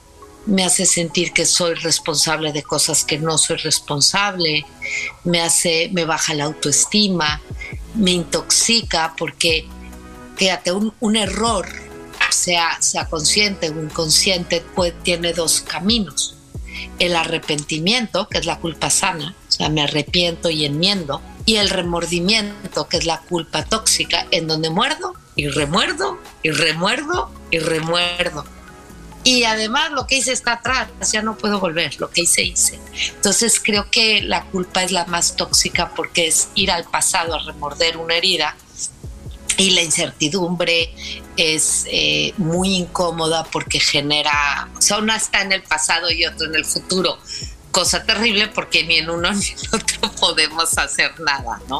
me 0.46 0.63
hace 0.63 0.86
sentir 0.86 1.34
que 1.34 1.48
soy 1.48 1.74
responsable 1.74 2.53
de 2.53 2.62
cosas 2.62 3.03
que 3.03 3.17
no 3.17 3.39
soy 3.39 3.58
responsable, 3.58 4.63
me 5.24 5.41
hace, 5.41 5.89
me 5.91 6.05
baja 6.05 6.36
la 6.36 6.43
autoestima, 6.43 7.41
me 7.96 8.12
intoxica 8.12 9.15
porque, 9.17 9.67
fíjate, 10.36 10.72
un, 10.72 10.93
un 11.00 11.15
error 11.15 11.89
sea, 12.41 13.07
consciente 13.10 13.69
o 13.69 13.81
inconsciente, 13.81 14.63
pues 14.75 14.93
tiene 15.03 15.33
dos 15.33 15.62
caminos. 15.62 16.36
El 17.00 17.15
arrepentimiento, 17.15 18.27
que 18.27 18.39
es 18.39 18.45
la 18.45 18.60
culpa 18.60 18.89
sana, 18.89 19.36
o 19.48 19.51
sea, 19.51 19.69
me 19.69 19.81
arrepiento 19.81 20.50
y 20.50 20.65
enmiendo, 20.65 21.21
y 21.45 21.57
el 21.57 21.69
remordimiento, 21.69 22.88
que 22.88 22.98
es 22.98 23.05
la 23.05 23.19
culpa 23.19 23.63
tóxica, 23.63 24.27
en 24.31 24.48
donde 24.48 24.69
muerdo 24.69 25.13
y 25.36 25.48
remuerdo 25.48 26.19
y 26.43 26.51
remuerdo 26.51 27.31
y 27.51 27.60
remuerdo. 27.60 28.45
Y 29.24 29.43
además 29.43 29.91
lo 29.91 30.07
que 30.07 30.17
hice 30.17 30.31
está 30.31 30.53
atrás, 30.53 30.88
ya 31.12 31.21
no 31.21 31.38
puedo 31.38 31.60
volver, 31.60 32.00
lo 32.00 32.10
que 32.10 32.21
hice 32.21 32.41
hice. 32.41 32.79
Entonces 33.15 33.62
creo 33.63 33.91
que 33.91 34.24
la 34.24 34.45
culpa 34.45 34.83
es 34.83 34.91
la 34.91 35.05
más 35.05 35.36
tóxica 35.36 35.93
porque 35.95 36.27
es 36.27 36.50
ir 36.55 36.71
al 36.71 36.86
pasado 36.86 37.36
a 37.36 37.43
remorder 37.43 37.98
una 37.98 38.15
herida 38.15 38.55
y 39.62 39.70
la 39.72 39.82
incertidumbre 39.84 40.91
es 41.38 41.86
eh, 41.88 42.34
muy 42.38 42.75
incómoda 42.75 43.44
porque 43.44 43.80
genera, 43.80 44.68
o 44.75 44.82
sea, 44.82 44.98
está 45.15 45.41
en 45.41 45.51
el 45.51 45.62
pasado 45.62 46.10
y 46.10 46.25
otro 46.25 46.48
en 46.48 46.56
el 46.56 46.65
futuro, 46.65 47.20
cosa 47.72 48.03
terrible 48.03 48.48
porque 48.48 48.84
ni 48.84 48.98
en 48.98 49.12
uno 49.12 49.32
ni 49.34 49.46
en 49.46 49.68
otro 49.72 50.12
podemos 50.20 50.77
hacer 50.77 51.20
nada, 51.20 51.62
¿no? 51.68 51.80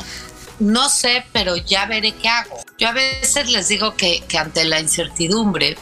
No 0.60 0.90
sé, 0.90 1.26
pero 1.34 1.56
ya 1.56 1.88
veré 1.88 2.12
qué 2.14 2.30
hago. 2.30 2.64
Yo 2.78 2.90
a 2.90 2.92
veces 2.92 3.50
les 3.50 3.68
digo 3.68 3.96
que, 3.96 4.22
que 4.28 4.38
ante 4.38 4.64
la 4.64 4.80
incertidumbre 4.80 5.76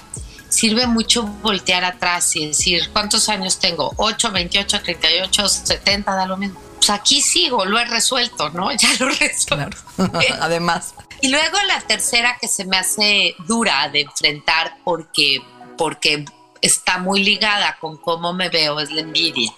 sirve 0.47 0.87
mucho 0.87 1.23
voltear 1.23 1.83
atrás 1.83 2.33
y 2.37 2.47
decir, 2.47 2.89
¿cuántos 2.93 3.27
años 3.27 3.59
tengo? 3.59 3.93
8, 3.97 4.31
28, 4.31 4.81
38, 4.81 5.49
70, 5.49 6.15
da 6.15 6.25
lo 6.25 6.37
mismo. 6.37 6.61
Pues 6.77 6.89
aquí 6.91 7.21
sigo, 7.21 7.65
lo 7.65 7.77
he 7.77 7.83
resuelto, 7.83 8.51
¿no? 8.51 8.71
Ya 8.77 8.89
lo 8.99 9.09
resuelto. 9.09 9.77
Además. 10.39 10.93
Y 11.21 11.29
luego 11.29 11.57
la 11.67 11.81
tercera 11.81 12.37
que 12.39 12.47
se 12.47 12.65
me 12.65 12.77
hace 12.77 13.35
dura 13.47 13.89
de 13.89 14.01
enfrentar 14.01 14.77
porque, 14.83 15.41
porque 15.77 16.25
está 16.61 16.97
muy 16.97 17.23
ligada 17.23 17.77
con 17.79 17.97
cómo 17.97 18.33
me 18.33 18.49
veo 18.49 18.79
es 18.79 18.91
la 18.91 19.01
envidia. 19.01 19.51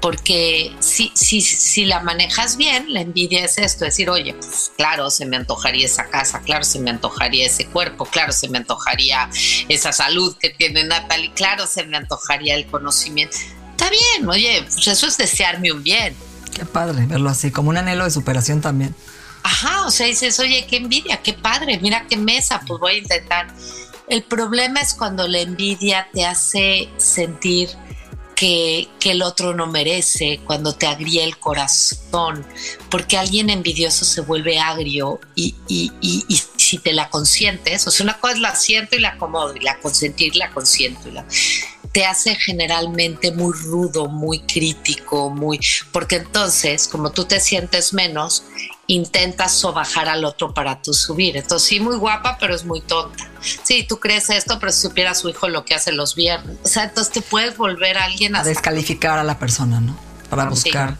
Porque 0.00 0.72
si, 0.78 1.10
si, 1.14 1.40
si 1.40 1.84
la 1.84 2.00
manejas 2.00 2.56
bien, 2.56 2.92
la 2.92 3.00
envidia 3.00 3.44
es 3.44 3.58
esto, 3.58 3.84
decir, 3.84 4.08
oye, 4.10 4.34
pues 4.34 4.72
claro, 4.76 5.10
se 5.10 5.26
me 5.26 5.36
antojaría 5.36 5.86
esa 5.86 6.08
casa, 6.08 6.40
claro, 6.42 6.64
se 6.64 6.78
me 6.78 6.90
antojaría 6.90 7.46
ese 7.46 7.66
cuerpo, 7.66 8.04
claro, 8.04 8.32
se 8.32 8.48
me 8.48 8.58
antojaría 8.58 9.28
esa 9.68 9.92
salud 9.92 10.36
que 10.38 10.50
tiene 10.50 10.84
Natalie, 10.84 11.32
claro, 11.34 11.66
se 11.66 11.84
me 11.84 11.96
antojaría 11.96 12.54
el 12.54 12.66
conocimiento. 12.66 13.36
Está 13.70 13.90
bien, 13.90 14.28
oye, 14.28 14.62
pues 14.62 14.86
eso 14.86 15.06
es 15.06 15.16
desearme 15.16 15.72
un 15.72 15.82
bien. 15.82 16.14
Qué 16.54 16.64
padre 16.64 17.06
verlo 17.06 17.28
así, 17.28 17.50
como 17.50 17.70
un 17.70 17.76
anhelo 17.76 18.04
de 18.04 18.10
superación 18.10 18.60
también. 18.60 18.94
Ajá, 19.46 19.86
o 19.86 19.92
sea, 19.92 20.08
dices, 20.08 20.40
oye, 20.40 20.66
qué 20.68 20.78
envidia, 20.78 21.22
qué 21.22 21.32
padre, 21.32 21.78
mira 21.78 22.04
qué 22.08 22.16
mesa, 22.16 22.60
pues 22.66 22.80
voy 22.80 22.94
a 22.94 22.98
intentar. 22.98 23.46
El 24.08 24.24
problema 24.24 24.80
es 24.80 24.92
cuando 24.92 25.28
la 25.28 25.38
envidia 25.38 26.08
te 26.12 26.26
hace 26.26 26.88
sentir 26.96 27.68
que, 28.34 28.88
el 29.04 29.22
otro 29.22 29.54
no 29.54 29.68
merece, 29.68 30.40
cuando 30.44 30.74
te 30.74 30.88
agría 30.88 31.22
el 31.22 31.38
corazón, 31.38 32.44
porque 32.90 33.16
alguien 33.16 33.48
envidioso 33.48 34.04
se 34.04 34.20
vuelve 34.20 34.58
agrio 34.58 35.20
y, 35.36 35.54
si 36.56 36.78
te 36.78 36.92
la 36.92 37.08
consientes, 37.08 37.86
o 37.86 37.92
sea, 37.92 38.02
una 38.02 38.18
cosa 38.18 38.38
la 38.38 38.56
siento 38.56 38.96
y 38.96 38.98
la 38.98 39.10
acomodo, 39.10 39.54
y 39.54 39.60
la 39.60 39.78
consentir 39.78 40.34
la 40.34 40.50
consiento, 40.50 41.08
y 41.08 41.12
la, 41.12 41.24
te 41.92 42.04
hace 42.04 42.34
generalmente 42.34 43.30
muy 43.30 43.52
rudo, 43.54 44.08
muy 44.08 44.40
crítico, 44.40 45.30
muy, 45.30 45.60
porque 45.92 46.16
entonces, 46.16 46.88
como 46.88 47.12
tú 47.12 47.26
te 47.26 47.38
sientes 47.38 47.92
menos, 47.92 48.42
intentas 48.88 49.52
sobajar 49.52 50.08
al 50.08 50.24
otro 50.24 50.54
para 50.54 50.80
tú 50.80 50.92
subir. 50.94 51.36
Entonces, 51.36 51.68
sí, 51.68 51.80
muy 51.80 51.96
guapa, 51.96 52.36
pero 52.38 52.54
es 52.54 52.64
muy 52.64 52.80
tonta. 52.80 53.28
Sí, 53.62 53.84
tú 53.88 53.98
crees 53.98 54.30
esto, 54.30 54.58
pero 54.58 54.72
si 54.72 54.82
supiera 54.82 55.14
su 55.14 55.28
hijo 55.28 55.48
lo 55.48 55.64
que 55.64 55.74
hace 55.74 55.92
los 55.92 56.14
viernes. 56.14 56.56
O 56.64 56.68
sea, 56.68 56.84
entonces 56.84 57.12
te 57.12 57.22
puedes 57.22 57.56
volver 57.56 57.98
a 57.98 58.04
alguien 58.04 58.36
a... 58.36 58.44
descalificar 58.44 59.18
a 59.18 59.24
la 59.24 59.38
persona, 59.38 59.80
¿no? 59.80 59.98
Para 60.30 60.48
buscar. 60.48 60.96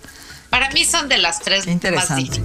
Para 0.51 0.71
mí 0.71 0.85
son 0.85 1.09
de 1.09 1.19
las 1.19 1.41
tres 1.41 1.67
interesante. 1.67 2.43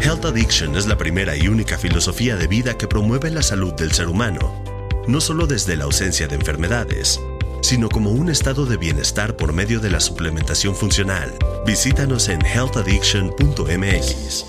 Health 0.00 0.24
Addiction 0.24 0.76
es 0.76 0.86
la 0.86 0.98
primera 0.98 1.36
y 1.36 1.46
única 1.46 1.78
filosofía 1.78 2.34
de 2.36 2.48
vida 2.48 2.76
que 2.76 2.88
promueve 2.88 3.30
la 3.30 3.42
salud 3.42 3.72
del 3.74 3.92
ser 3.92 4.08
humano, 4.08 4.64
no 5.06 5.20
solo 5.20 5.46
desde 5.46 5.76
la 5.76 5.84
ausencia 5.84 6.26
de 6.26 6.34
enfermedades, 6.34 7.20
sino 7.62 7.88
como 7.88 8.10
un 8.10 8.28
estado 8.28 8.66
de 8.66 8.76
bienestar 8.76 9.36
por 9.36 9.52
medio 9.52 9.80
de 9.80 9.88
la 9.88 10.00
suplementación 10.00 10.74
funcional. 10.74 11.32
Visítanos 11.64 12.28
en 12.28 12.44
healthaddiction.mx. 12.44 14.44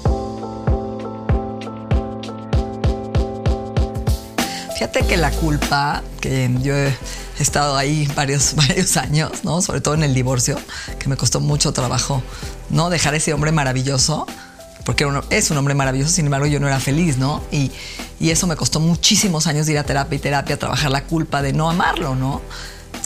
Fíjate 4.74 5.06
que 5.08 5.16
la 5.16 5.32
culpa, 5.32 6.04
que 6.20 6.50
yo 6.62 6.76
he 6.76 6.94
estado 7.40 7.78
ahí 7.78 8.10
varios, 8.16 8.56
varios 8.56 8.98
años, 8.98 9.44
¿no? 9.44 9.62
Sobre 9.62 9.80
todo 9.80 9.94
en 9.94 10.04
el 10.04 10.16
divorcio, 10.16 10.60
que 10.98 11.08
me 11.08 11.16
costó 11.16 11.40
mucho 11.40 11.72
trabajo, 11.72 12.24
¿no? 12.72 12.90
Dejar 12.90 13.14
ese 13.14 13.32
hombre 13.34 13.52
maravilloso, 13.52 14.26
porque 14.86 15.08
es 15.30 15.52
un 15.52 15.58
hombre 15.58 15.76
maravilloso, 15.76 16.12
sin 16.12 16.26
embargo 16.26 16.48
yo 16.48 16.60
no 16.60 16.68
era 16.68 16.80
feliz, 16.80 17.18
¿no? 17.18 17.44
Y, 17.52 17.72
y 18.20 18.32
eso 18.32 18.48
me 18.48 18.56
costó 18.56 18.80
muchísimos 18.80 19.46
años 19.46 19.70
ir 19.70 19.78
a 19.78 19.84
terapia 19.84 20.16
y 20.16 20.20
terapia, 20.20 20.58
trabajar 20.58 20.90
la 20.90 21.06
culpa 21.06 21.44
de 21.44 21.54
no 21.54 21.70
amarlo, 21.70 22.16
¿no? 22.16 22.42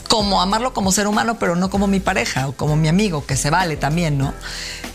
Como 0.08 0.40
amarlo 0.40 0.72
como 0.72 0.90
ser 0.90 1.06
humano, 1.06 1.38
pero 1.38 1.54
no 1.54 1.70
como 1.70 1.86
mi 1.86 2.00
pareja 2.00 2.48
o 2.48 2.52
como 2.52 2.76
mi 2.76 2.88
amigo, 2.88 3.24
que 3.24 3.36
se 3.36 3.50
vale 3.50 3.76
también, 3.76 4.18
¿no? 4.18 4.34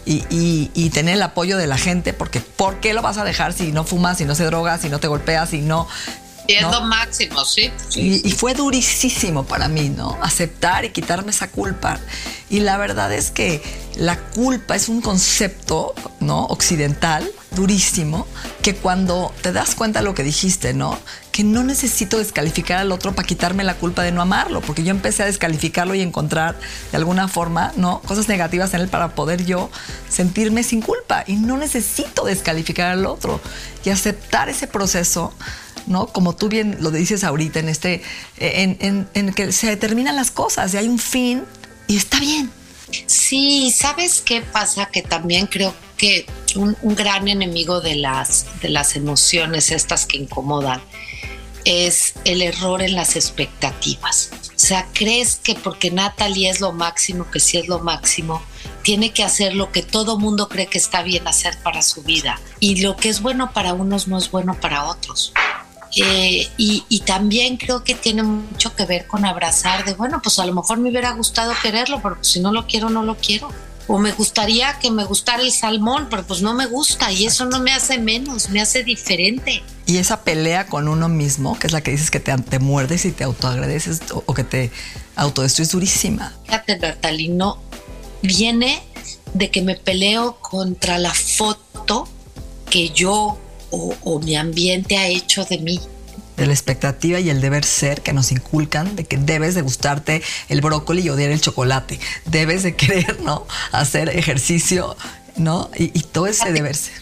Y, 0.06 0.90
tener 0.90 1.16
el 1.16 1.22
apoyo 1.24 1.58
de 1.58 1.66
la 1.66 1.78
gente, 1.78 2.14
porque 2.14 2.42
¿por 2.42 2.80
qué 2.80 2.94
lo 2.94 3.02
vas 3.02 3.18
a 3.18 3.24
dejar 3.24 3.54
si 3.54 3.72
no 3.72 3.84
fumas, 3.84 4.18
si 4.18 4.26
no 4.26 4.36
se 4.36 4.44
droga, 4.46 4.78
si 4.78 4.90
no 4.90 5.00
te 5.00 5.08
golpeas, 5.08 5.50
si 5.50 5.62
no... 5.62 5.88
Y 6.48 6.54
es 6.54 6.64
lo 6.64 6.82
máximo, 6.82 7.46
sí. 7.46 7.72
Y, 7.96 8.28
y, 8.28 8.32
fue 8.32 8.54
durísimo 8.54 9.46
para 9.46 9.68
mí, 9.68 9.90
¿no? 9.90 10.18
Aceptar 10.22 10.86
y 10.86 10.90
quitarme 10.90 11.32
esa 11.32 11.50
culpa. 11.50 12.00
Y 12.50 12.60
la 12.60 12.78
verdad 12.78 13.14
es 13.14 13.32
que 13.32 13.62
la 13.96 14.20
culpa 14.20 14.76
es 14.76 14.90
un 14.90 15.02
concepto, 15.02 15.94
¿no? 16.20 16.46
Occidental, 16.46 17.30
durísimo, 17.52 18.28
que 18.62 18.76
cuando 18.76 19.34
te 19.42 19.54
das 19.54 19.76
cuenta 19.76 20.00
de 20.00 20.06
lo 20.06 20.14
que 20.14 20.24
dijiste, 20.24 20.74
¿no? 20.74 21.00
que 21.34 21.44
no 21.44 21.64
necesito 21.64 22.20
descalificar 22.20 22.78
al 22.78 22.92
otro 22.92 23.14
para 23.14 23.28
quitarme 23.28 23.64
la 23.64 23.74
culpa 23.74 24.04
de 24.04 24.12
no 24.12 24.22
amarlo, 24.22 24.62
porque 24.62 24.84
yo 24.84 24.92
empecé 24.92 25.24
a 25.24 25.26
descalificarlo 25.26 25.96
y 25.96 26.02
encontrar 26.02 26.56
de 26.92 26.98
alguna 26.98 27.28
forma, 27.28 27.74
¿no? 27.76 28.02
Cosas 28.02 28.30
negativas 28.30 28.76
en 28.76 28.82
él 28.82 28.88
para 28.88 29.16
poder 29.16 29.44
yo 29.44 29.72
sentirme 30.08 30.62
sin 30.62 30.82
culpa 30.82 31.24
y 31.26 31.38
no 31.38 31.58
necesito 31.58 32.24
descalificar 32.24 32.92
al 32.92 33.08
otro 33.08 33.42
y 33.84 33.90
aceptar 33.90 34.48
ese 34.48 34.68
proceso. 34.68 35.34
¿No? 35.88 36.08
Como 36.08 36.36
tú 36.36 36.50
bien 36.50 36.78
lo 36.80 36.92
dices 36.92 37.24
ahorita, 37.24 37.60
en 37.60 37.70
este, 37.70 38.02
en, 38.38 39.08
en, 39.14 39.34
que 39.34 39.52
se 39.52 39.68
determinan 39.68 40.16
las 40.16 40.32
cosas 40.32 40.74
y 40.74 40.78
hay 40.78 40.88
un 40.88 41.00
fin 41.00 41.44
y 41.88 41.98
está 41.98 42.20
bien. 42.20 42.52
Sí, 43.08 43.74
¿sabes 43.76 44.22
qué 44.22 44.42
pasa? 44.42 44.86
Que 44.86 45.02
también 45.02 45.48
creo 45.48 45.74
que 45.98 46.26
un, 46.56 46.78
un, 46.82 46.96
gran 46.96 47.28
enemigo 47.28 47.82
de 47.82 47.96
las, 47.96 48.46
de 48.62 48.70
las 48.70 48.96
emociones 48.96 49.72
estas 49.72 50.06
que 50.06 50.18
incomodan 50.18 50.82
es 51.66 52.14
el 52.26 52.42
error 52.42 52.82
en 52.82 52.94
las 52.94 53.16
expectativas. 53.16 54.30
O 54.56 54.60
sea, 54.60 54.88
crees 54.94 55.38
que 55.38 55.56
porque 55.56 55.92
Natalie 55.92 56.50
es 56.50 56.62
lo 56.62 56.72
máximo, 56.72 57.30
que 57.32 57.40
sí 57.40 57.58
es 57.58 57.68
lo 57.68 57.80
máximo, 57.80 58.42
tiene 58.84 59.12
que 59.12 59.24
hacer 59.24 59.56
lo 59.56 59.72
que 59.72 59.82
todo 59.82 60.20
mundo 60.20 60.50
cree 60.50 60.68
que 60.68 60.78
está 60.78 61.02
bien 61.02 61.28
hacer 61.28 61.58
para 61.64 61.82
su 61.82 62.04
vida. 62.04 62.40
Y 62.60 62.82
lo 62.82 62.96
que 62.96 63.10
es 63.10 63.22
bueno 63.22 63.52
para 63.52 63.74
unos 63.74 64.08
no 64.08 64.18
es 64.18 64.30
bueno 64.30 64.56
para 64.60 64.86
otros. 64.86 65.34
Eh, 65.96 66.50
y, 66.58 66.84
y, 66.90 67.00
también 67.02 67.58
creo 67.58 67.84
que 67.84 67.94
tiene 67.94 68.24
mucho 68.24 68.76
que 68.76 68.86
ver 68.86 69.06
con 69.06 69.26
abrazar 69.26 69.86
de, 69.86 69.94
bueno, 69.94 70.22
pues 70.24 70.40
a 70.40 70.46
lo 70.46 70.54
mejor 70.54 70.80
me 70.80 70.90
hubiera 70.90 71.12
gustado 71.12 71.54
quererlo, 71.62 72.02
pero 72.02 72.18
si 72.22 72.40
no 72.40 72.52
lo 72.52 72.66
quiero, 72.66 72.90
no 72.90 73.04
lo 73.04 73.16
quiero 73.16 73.50
o 73.88 74.00
me 74.00 74.12
gustaría 74.12 74.80
que 74.80 74.92
me 74.92 75.04
gustara 75.04 75.44
el 75.44 75.52
salmón, 75.52 76.08
pero 76.10 76.24
pues 76.24 76.42
no 76.42 76.54
me 76.54 76.66
gusta 76.68 77.12
y 77.12 77.26
eso 77.26 77.46
no 77.46 77.60
me 77.60 77.74
hace 77.74 77.98
menos, 77.98 78.50
me 78.50 78.62
hace 78.62 78.84
diferente. 78.84 79.62
Y 79.86 79.98
esa 79.98 80.22
pelea 80.24 80.68
con 80.68 80.88
uno 80.88 81.10
mismo, 81.10 81.60
que 81.60 81.68
es 81.68 81.74
la 81.74 81.82
que 81.82 81.92
dices 81.92 82.10
que 82.10 82.20
te, 82.20 82.36
te 82.38 82.60
muerdes 82.60 83.06
y 83.06 83.12
te 83.12 83.24
autoagradeces 83.24 84.02
o, 84.14 84.34
que 84.34 84.44
te 84.44 84.72
autodestruyes 85.16 85.72
durísima. 85.72 86.34
Fíjate, 86.46 86.76
Bertalino, 86.78 87.58
viene 88.22 88.82
de 89.34 89.50
que 89.50 89.62
me 89.62 89.76
peleo 89.76 90.38
contra 90.40 90.98
la 90.98 91.14
foto 91.14 92.08
que 92.70 92.90
yo 92.90 93.38
o, 93.74 93.96
o 94.04 94.20
mi 94.20 94.36
ambiente 94.36 94.98
ha 94.98 95.08
hecho 95.08 95.44
de 95.46 95.58
mí 95.58 95.80
de 96.38 96.46
la 96.48 96.54
expectativa 96.54 97.20
y 97.20 97.30
el 97.30 97.42
deber 97.42 97.64
ser 97.64 98.02
que 98.02 98.14
nos 98.14 98.32
inculcan 98.32 98.96
de 98.96 99.04
que 99.04 99.18
debes 99.18 99.56
de 99.56 99.62
gustarte 99.62 100.22
el 100.50 100.62
brócoli 100.62 101.04
y 101.04 101.10
odiar 101.10 101.32
el 101.32 101.42
chocolate, 101.42 102.00
debes 102.26 102.64
de 102.64 102.76
querer, 102.76 103.22
¿no? 103.22 103.46
Hacer 103.72 104.10
ejercicio, 104.10 104.98
¿no? 105.36 105.70
Y, 105.78 105.88
todo 106.02 106.28
ese 106.28 106.52
deber 106.52 106.76
ser. 106.76 106.94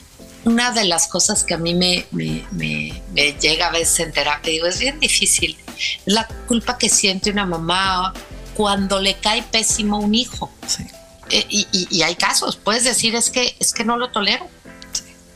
Una 0.43 0.71
de 0.71 0.85
las 0.85 1.07
cosas 1.07 1.43
que 1.43 1.53
a 1.53 1.57
mí 1.57 1.75
me, 1.75 2.05
me, 2.11 2.93
llega 3.39 3.67
a 3.67 3.71
veces 3.71 3.99
en 3.99 4.11
terapia, 4.11 4.51
digo, 4.51 4.65
es 4.65 4.79
bien 4.79 4.99
difícil, 4.99 5.57
es 6.05 6.13
la 6.13 6.27
culpa 6.47 6.77
que 6.77 6.89
siente 6.89 7.29
una 7.29 7.45
mamá 7.45 8.13
cuando 8.55 8.99
le 8.99 9.15
cae 9.15 9.43
pésimo 9.43 9.99
un 9.99 10.15
hijo. 10.15 10.51
Sí. 10.67 10.83
Eh, 11.29 11.45
y, 11.49 11.67
y, 11.71 12.01
hay 12.01 12.15
casos, 12.15 12.57
puedes 12.57 12.83
decir, 12.83 13.15
es 13.15 13.29
que, 13.29 13.55
es 13.59 13.71
que 13.71 13.85
no 13.85 13.95
lo 13.95 14.11
tolero 14.11 14.49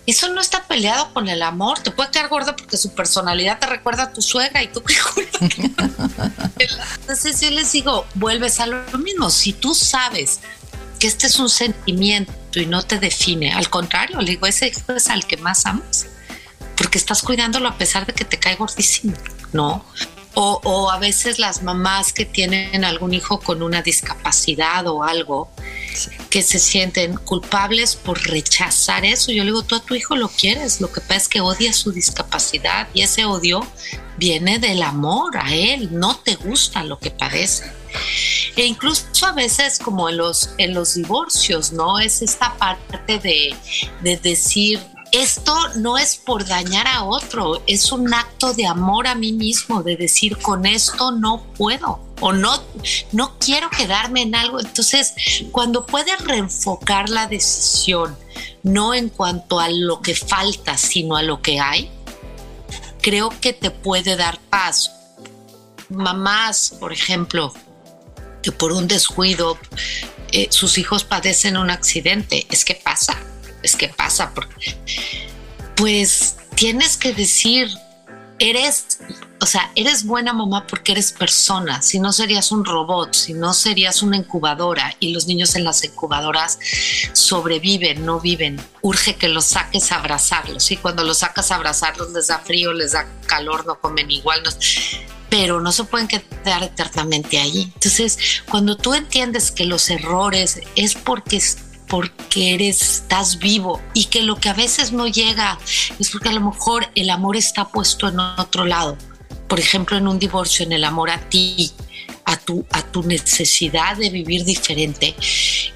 eso 0.06 0.30
no 0.30 0.42
está 0.42 0.64
peleado 0.64 1.14
con 1.14 1.28
el 1.30 1.42
amor. 1.42 1.80
Te 1.80 1.92
puede 1.92 2.12
quedar 2.12 2.30
gordo 2.30 2.56
porque 2.56 2.78
su 2.78 2.94
personalidad 2.94 3.60
te 3.60 3.68
recuerda 3.68 4.04
a 4.04 4.14
tu 4.14 4.22
suegra 4.22 4.62
y 4.62 4.68
tú 4.68 4.84
qué 4.84 4.96
Entonces 7.00 7.42
yo 7.42 7.50
les 7.52 7.72
digo, 7.72 8.06
vuelves 8.16 8.60
a 8.60 8.68
lo 8.68 8.84
mismo. 9.00 9.30
Si 9.30 9.54
tú 9.54 9.74
sabes 9.74 10.42
que 11.00 11.08
este 11.08 11.28
es 11.28 11.40
un 11.40 11.50
sentimiento 11.50 12.34
y 12.60 12.66
no 12.68 12.84
te 12.84 13.00
define, 13.00 13.54
al 13.54 13.70
contrario, 13.70 14.22
le 14.22 14.32
digo, 14.32 14.46
ese 14.46 14.68
hijo 14.68 14.94
es 14.94 15.10
al 15.10 15.26
que 15.26 15.38
más 15.38 15.66
amas, 15.66 16.06
porque 16.78 16.98
estás 16.98 17.22
cuidándolo 17.22 17.68
a 17.68 17.78
pesar 17.78 18.06
de 18.06 18.14
que 18.14 18.26
te 18.26 18.38
cae 18.38 18.56
gordísimo, 18.56 19.14
¿no? 19.52 19.86
O, 20.38 20.92
a 20.92 21.00
veces 21.00 21.40
las 21.40 21.64
mamás 21.64 22.12
que 22.12 22.26
tienen 22.26 22.84
algún 22.84 23.14
hijo 23.14 23.40
con 23.40 23.64
una 23.64 23.82
discapacidad 23.82 24.86
o 24.88 25.04
algo, 25.04 25.50
que 26.30 26.42
se 26.42 26.60
sienten 26.60 27.16
culpables 27.16 27.96
por 27.96 28.22
rechazar 28.22 29.06
eso. 29.06 29.32
Yo 29.32 29.44
le 29.46 29.52
digo, 29.52 29.64
tú 29.64 29.76
a 29.76 29.80
tu 29.80 29.96
hijo 29.96 30.18
lo 30.18 30.28
quieres, 30.28 30.82
lo 30.82 30.92
que 30.92 31.00
pasa 31.00 31.16
es 31.16 31.28
que 31.30 31.42
odia 31.42 31.72
su 31.72 31.94
discapacidad 31.94 32.90
y 32.94 33.02
ese 33.02 33.24
odio 33.24 33.66
viene 34.18 34.60
del 34.60 34.82
amor 34.84 35.38
a 35.38 35.54
él, 35.54 35.90
no 35.92 36.18
te 36.18 36.36
gusta 36.36 36.84
lo 36.84 37.00
que 37.00 37.12
parece. 37.12 37.72
E 38.56 38.66
incluso 38.66 39.26
a 39.26 39.32
veces 39.32 39.80
como 39.80 40.10
en 40.10 40.18
los, 40.18 40.52
en 40.58 40.74
los 40.74 40.96
divorcios, 40.96 41.72
¿no? 41.72 42.00
Es 42.00 42.22
esta 42.22 42.54
parte 42.56 43.20
de, 43.20 43.56
de 44.02 44.18
decir, 44.18 44.80
esto 45.16 45.56
no 45.76 45.98
es 45.98 46.18
por 46.18 46.46
dañar 46.46 46.88
a 46.88 47.06
otro, 47.06 47.64
es 47.68 47.94
un 47.94 48.14
acto 48.14 48.54
de 48.54 48.66
amor 48.66 49.08
a 49.08 49.16
mí 49.16 49.32
mismo, 49.32 49.82
de 49.82 49.96
decir 49.96 50.38
con 50.38 50.66
esto 50.66 51.12
no 51.12 51.42
puedo 51.58 52.02
o 52.20 52.34
no, 52.34 52.62
no 53.14 53.38
quiero 53.40 53.70
quedarme 53.70 54.24
en 54.24 54.36
algo. 54.36 54.60
Entonces, 54.60 55.14
cuando 55.54 55.86
puedes 55.86 56.20
reenfocar 56.20 57.10
la 57.10 57.28
decisión, 57.28 58.18
no 58.64 58.94
en 58.94 59.08
cuanto 59.08 59.62
a 59.62 59.70
lo 59.70 60.02
que 60.02 60.16
falta, 60.16 60.78
sino 60.78 61.16
a 61.16 61.24
lo 61.24 61.42
que 61.42 61.62
hay, 61.62 61.90
creo 63.02 63.30
que 63.40 63.54
te 63.54 63.72
puede 63.72 64.18
dar 64.18 64.38
paz. 64.50 64.92
Mamás, 65.88 66.76
por 66.78 66.92
ejemplo, 66.92 67.54
que 68.42 68.52
por 68.52 68.74
un 68.74 68.88
descuido 68.88 69.58
eh, 70.34 70.48
sus 70.50 70.78
hijos 70.78 71.06
padecen 71.06 71.56
un 71.56 71.70
accidente, 71.70 72.46
es 72.50 72.66
que 72.66 72.76
pasa 72.76 73.18
es 73.66 73.76
que 73.76 73.90
pasa, 73.90 74.32
porque 74.34 74.78
pues 75.76 76.38
tienes 76.56 76.96
que 76.98 77.14
decir, 77.14 77.70
eres, 78.40 79.00
o 79.42 79.46
sea, 79.46 79.72
eres 79.76 80.06
buena 80.06 80.34
mamá 80.34 80.66
porque 80.68 80.94
eres 80.94 81.12
persona, 81.12 81.82
si 81.82 82.00
no 82.00 82.14
serías 82.14 82.52
un 82.52 82.66
robot, 82.66 83.14
si 83.14 83.34
no 83.34 83.54
serías 83.54 84.02
una 84.02 84.18
incubadora 84.18 84.96
y 85.00 85.12
los 85.14 85.28
niños 85.28 85.56
en 85.56 85.64
las 85.64 85.84
incubadoras 85.84 86.60
sobreviven, 87.14 88.06
no 88.06 88.20
viven. 88.20 88.60
Urge 88.82 89.16
que 89.16 89.28
los 89.28 89.46
saques 89.46 89.92
a 89.92 89.96
abrazarlos 89.98 90.72
y 90.72 90.78
cuando 90.78 91.04
los 91.04 91.20
sacas 91.20 91.52
a 91.52 91.56
abrazarlos 91.56 92.12
les 92.12 92.28
da 92.28 92.40
frío, 92.40 92.74
les 92.74 92.94
da 92.94 93.08
calor, 93.26 93.66
no 93.66 93.80
comen 93.80 94.10
igual. 94.12 94.44
pero 95.30 95.60
no 95.60 95.72
se 95.72 95.84
pueden 95.84 96.08
quedar 96.08 96.64
eternamente 96.64 97.40
ahí. 97.40 97.72
Entonces, 97.74 98.18
cuando 98.50 98.78
tú 98.78 98.94
entiendes 98.94 99.52
que 99.52 99.66
los 99.66 99.90
errores 99.90 100.62
es 100.76 100.94
porque 100.96 101.42
porque 101.96 102.54
eres, 102.54 102.82
estás 102.82 103.40
vivo 103.40 103.82
y 103.94 104.08
que 104.08 104.22
lo 104.22 104.36
que 104.36 104.50
a 104.50 104.54
veces 104.54 104.92
no 104.92 105.08
llega 105.08 105.58
es 105.98 106.10
porque 106.10 106.28
a 106.28 106.34
lo 106.34 106.42
mejor 106.42 106.90
el 106.94 107.10
amor 107.10 107.38
está 107.38 107.70
puesto 107.70 108.10
en 108.10 108.20
otro 108.20 108.66
lado. 108.66 108.98
Por 109.48 109.62
ejemplo, 109.62 109.96
en 109.96 110.10
un 110.10 110.20
divorcio, 110.20 110.66
en 110.66 110.74
el 110.74 110.84
amor 110.84 111.10
a 111.10 111.22
ti, 111.30 111.72
a 112.26 112.36
tu, 112.36 112.66
a 112.74 112.82
tu 112.82 113.02
necesidad 113.04 113.96
de 113.96 114.10
vivir 114.10 114.44
diferente, 114.44 115.16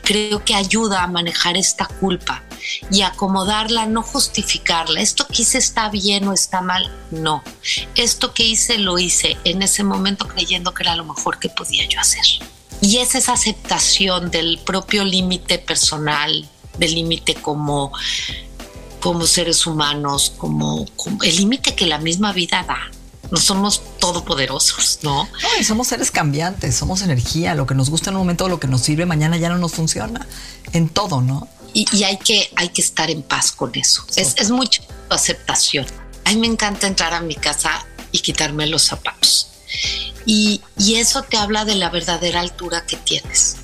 creo 0.04 0.44
que 0.44 0.56
ayuda 0.56 1.04
a 1.04 1.08
manejar 1.08 1.56
esta 1.56 1.86
culpa 1.86 2.44
y 2.92 3.04
acomodarla, 3.04 3.86
no 3.86 4.04
justificarla. 4.04 5.00
Esto 5.00 5.26
que 5.26 5.44
hice 5.44 5.58
está 5.58 5.88
bien 5.88 6.28
o 6.28 6.34
está 6.34 6.60
mal, 6.60 6.94
no. 7.12 7.42
Esto 7.96 8.34
que 8.34 8.44
hice 8.44 8.78
lo 8.78 9.00
hice 9.00 9.38
en 9.46 9.62
ese 9.62 9.86
momento 9.86 10.28
creyendo 10.28 10.74
que 10.74 10.84
era 10.84 10.98
lo 10.98 11.06
mejor 11.06 11.40
que 11.40 11.48
podía 11.48 11.88
yo 11.88 11.98
hacer. 11.98 12.26
Y 12.82 12.98
es 12.98 13.16
esa 13.16 13.34
aceptación 13.34 14.32
del 14.32 14.60
propio 14.66 15.04
límite 15.04 15.60
personal, 15.60 16.48
del 16.78 16.96
límite 16.96 17.36
como, 17.36 17.92
como 19.02 19.28
seres 19.28 19.66
humanos, 19.68 20.34
como, 20.38 20.86
el 21.24 21.36
límite 21.36 21.76
que 21.76 21.86
la 21.86 21.98
misma 21.98 22.32
vida 22.32 22.64
da. 22.68 22.80
No 23.32 23.38
somos 23.38 23.82
todopoderosos, 24.00 25.00
¿no? 25.04 25.26
No, 25.26 25.50
y 25.60 25.64
somos 25.64 25.88
seres 25.88 26.10
cambiantes, 26.10 26.76
somos 26.76 27.02
energía, 27.04 27.54
lo 27.54 27.68
que 27.68 27.76
nos 27.76 27.90
gusta 27.90 28.10
en 28.10 28.16
un 28.16 28.22
momento, 28.22 28.50
lo 28.50 28.60
que 28.60 28.66
nos 28.66 28.82
sirve 28.82 29.06
mañana 29.06 29.38
ya 29.38 29.50
no 29.50 29.60
nos 29.60 29.74
funciona, 29.74 30.26
en 30.72 30.90
todo, 30.90 31.22
¿no? 31.22 31.48
Y, 31.74 32.04
hay, 32.04 32.18
que, 32.18 32.50
hay 32.56 32.70
que 32.70 32.82
estar 32.82 33.12
en 33.12 33.22
paz 33.22 33.52
con 33.52 33.76
eso. 33.76 34.04
Es, 34.16 34.34
es 34.38 34.50
mucha 34.50 34.82
aceptación. 35.10 35.86
A 36.26 36.32
mí 36.32 36.38
me 36.38 36.48
encanta 36.48 36.88
entrar 36.88 37.14
a 37.14 37.22
mi 37.22 37.36
casa 37.36 37.86
y 38.12 38.20
quitarme 38.20 38.66
los 38.66 38.82
zapatos 38.82 39.50
y, 40.26 40.62
eso 40.96 41.24
te 41.24 41.38
habla 41.38 41.66
de 41.66 41.76
la 41.76 41.90
verdadera 41.90 42.42
altura 42.42 42.86
que 42.86 42.98
tienes. 42.98 43.58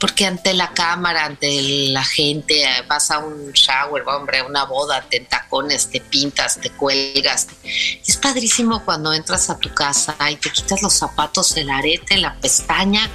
Porque 0.00 0.26
ante 0.26 0.54
la 0.54 0.72
cámara, 0.72 1.24
ante 1.24 1.88
la 1.90 2.04
gente, 2.04 2.64
vas 2.88 3.10
a 3.10 3.18
un 3.18 3.52
shower, 3.52 4.02
hombre, 4.08 4.42
una 4.42 4.64
boda, 4.64 5.04
te 5.08 5.20
tacones, 5.20 5.88
te 5.88 6.00
pintas, 6.00 6.60
te 6.60 6.70
cuelgas. 6.70 7.46
Es 7.64 8.16
padrísimo 8.16 8.84
cuando 8.84 9.12
entras 9.12 9.50
a 9.50 9.58
tu 9.58 9.72
casa 9.72 10.16
y 10.30 10.36
te 10.36 10.50
quitas 10.50 10.82
los 10.82 10.94
zapatos, 10.94 11.56
el 11.56 11.70
arete, 11.70 12.16
la 12.16 12.34
pestaña. 12.40 13.08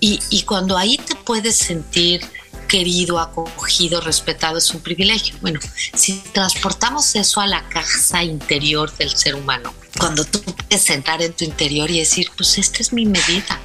Y, 0.00 0.20
y 0.30 0.42
cuando 0.42 0.76
ahí 0.76 0.98
te 0.98 1.14
puedes 1.14 1.56
sentir 1.56 2.20
querido, 2.66 3.18
acogido, 3.18 4.00
respetado, 4.00 4.58
es 4.58 4.70
un 4.72 4.80
privilegio. 4.80 5.36
Bueno, 5.40 5.60
si 5.94 6.18
transportamos 6.32 7.14
eso 7.16 7.40
a 7.40 7.46
la 7.46 7.68
casa 7.68 8.22
interior 8.22 8.94
del 8.96 9.14
ser 9.14 9.34
humano, 9.34 9.72
cuando 9.98 10.24
tú 10.24 10.42
puedes 10.42 10.82
sentar 10.82 11.22
en 11.22 11.32
tu 11.32 11.44
interior 11.44 11.90
y 11.90 12.00
decir, 12.00 12.30
pues 12.36 12.58
esta 12.58 12.78
es 12.80 12.92
mi 12.92 13.06
medida. 13.06 13.60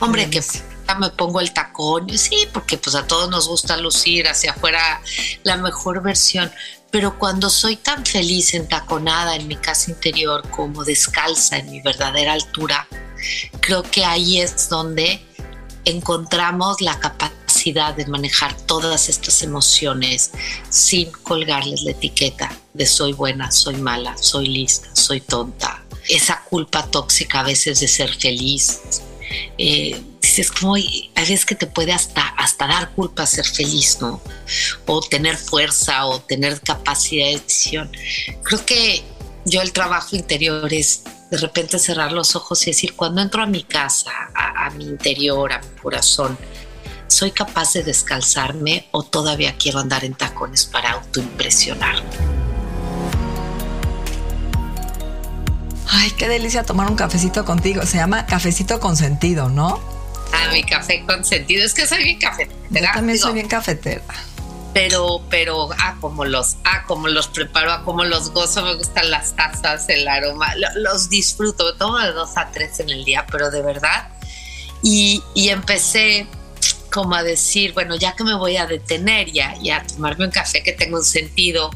Hombre, 0.00 0.30
que 0.30 0.42
me 0.98 1.10
pongo 1.10 1.40
el 1.40 1.52
tacón, 1.52 2.08
sí, 2.18 2.48
porque 2.52 2.78
pues 2.78 2.96
a 2.96 3.06
todos 3.06 3.30
nos 3.30 3.48
gusta 3.48 3.76
lucir 3.76 4.26
hacia 4.26 4.52
afuera 4.52 5.00
la 5.44 5.56
mejor 5.56 6.02
versión, 6.02 6.50
pero 6.90 7.18
cuando 7.18 7.50
soy 7.50 7.76
tan 7.76 8.04
feliz 8.04 8.54
entaconada 8.54 9.36
en 9.36 9.46
mi 9.46 9.56
casa 9.56 9.90
interior 9.90 10.48
como 10.50 10.84
descalza 10.84 11.58
en 11.58 11.70
mi 11.70 11.80
verdadera 11.80 12.32
altura, 12.32 12.88
creo 13.60 13.82
que 13.82 14.04
ahí 14.04 14.40
es 14.40 14.68
donde 14.68 15.24
encontramos 15.84 16.80
la 16.80 16.98
capacidad 16.98 17.39
de 17.64 18.06
manejar 18.06 18.56
todas 18.62 19.08
estas 19.10 19.42
emociones 19.42 20.30
sin 20.70 21.10
colgarles 21.10 21.82
la 21.82 21.90
etiqueta 21.90 22.50
de 22.72 22.86
soy 22.86 23.12
buena, 23.12 23.50
soy 23.50 23.76
mala, 23.76 24.16
soy 24.16 24.48
lista, 24.48 24.88
soy 24.94 25.20
tonta. 25.20 25.84
Esa 26.08 26.42
culpa 26.48 26.86
tóxica 26.90 27.40
a 27.40 27.42
veces 27.42 27.80
de 27.80 27.88
ser 27.88 28.14
feliz. 28.14 28.80
Eh, 29.58 30.00
dices 30.22 30.50
como 30.50 30.74
hay 30.74 31.12
veces 31.14 31.44
que 31.44 31.54
te 31.54 31.66
puede 31.66 31.92
hasta, 31.92 32.28
hasta 32.28 32.66
dar 32.66 32.92
culpa 32.92 33.26
ser 33.26 33.44
feliz, 33.44 33.98
¿no? 34.00 34.22
O 34.86 35.00
tener 35.02 35.36
fuerza 35.36 36.06
o 36.06 36.20
tener 36.20 36.60
capacidad 36.62 37.26
de 37.26 37.40
decisión. 37.40 37.92
Creo 38.42 38.64
que 38.64 39.04
yo 39.44 39.60
el 39.60 39.72
trabajo 39.72 40.16
interior 40.16 40.72
es 40.72 41.02
de 41.30 41.36
repente 41.36 41.78
cerrar 41.78 42.10
los 42.10 42.34
ojos 42.34 42.66
y 42.66 42.70
decir, 42.70 42.96
cuando 42.96 43.20
entro 43.20 43.42
a 43.42 43.46
mi 43.46 43.62
casa, 43.62 44.10
a 44.34 44.70
mi 44.70 44.84
interior, 44.84 45.52
a 45.52 45.60
mi 45.60 45.80
corazón, 45.80 46.36
¿Soy 47.20 47.32
capaz 47.32 47.74
de 47.74 47.82
descalzarme 47.82 48.88
o 48.92 49.02
todavía 49.02 49.54
quiero 49.58 49.78
andar 49.78 50.06
en 50.06 50.14
tacones 50.14 50.64
para 50.64 50.92
autoimpresionarme? 50.92 52.08
Ay, 55.86 56.10
qué 56.12 56.28
delicia 56.30 56.62
tomar 56.62 56.90
un 56.90 56.96
cafecito 56.96 57.44
contigo. 57.44 57.84
Se 57.84 57.98
llama 57.98 58.24
cafecito 58.24 58.80
con 58.80 58.96
sentido, 58.96 59.50
¿no? 59.50 59.80
Ah, 60.32 60.50
mi 60.50 60.64
café 60.64 61.04
con 61.06 61.22
sentido. 61.22 61.62
Es 61.62 61.74
que 61.74 61.86
soy 61.86 62.04
bien 62.04 62.18
cafetera. 62.18 62.56
Yo 62.70 62.86
también 62.94 63.18
soy 63.18 63.34
bien 63.34 63.48
cafetera. 63.48 64.02
Pero, 64.72 65.20
pero, 65.28 65.68
ah, 65.78 65.98
como 66.00 66.24
los, 66.24 66.56
ah, 66.64 66.84
como 66.86 67.08
los 67.08 67.28
preparo, 67.28 67.70
ah, 67.70 67.82
como 67.84 68.04
los 68.04 68.30
gozo, 68.30 68.62
me 68.62 68.76
gustan 68.76 69.10
las 69.10 69.36
tazas, 69.36 69.90
el 69.90 70.08
aroma, 70.08 70.54
los 70.74 71.10
disfruto, 71.10 71.74
tomo 71.74 71.98
de 71.98 72.12
dos 72.12 72.38
a 72.38 72.50
tres 72.50 72.80
en 72.80 72.88
el 72.88 73.04
día, 73.04 73.26
pero 73.30 73.50
de 73.50 73.60
verdad. 73.60 74.08
Y, 74.82 75.22
y 75.34 75.50
empecé 75.50 76.26
como 76.90 77.14
a 77.14 77.22
decir, 77.22 77.72
bueno, 77.72 77.96
ya 77.96 78.14
que 78.14 78.24
me 78.24 78.34
voy 78.34 78.56
a 78.56 78.66
detener 78.66 79.30
ya, 79.32 79.54
y 79.62 79.70
a 79.70 79.82
tomarme 79.84 80.26
un 80.26 80.30
café 80.30 80.62
que 80.62 80.72
tenga 80.72 80.98
un 80.98 81.04
sentido, 81.04 81.70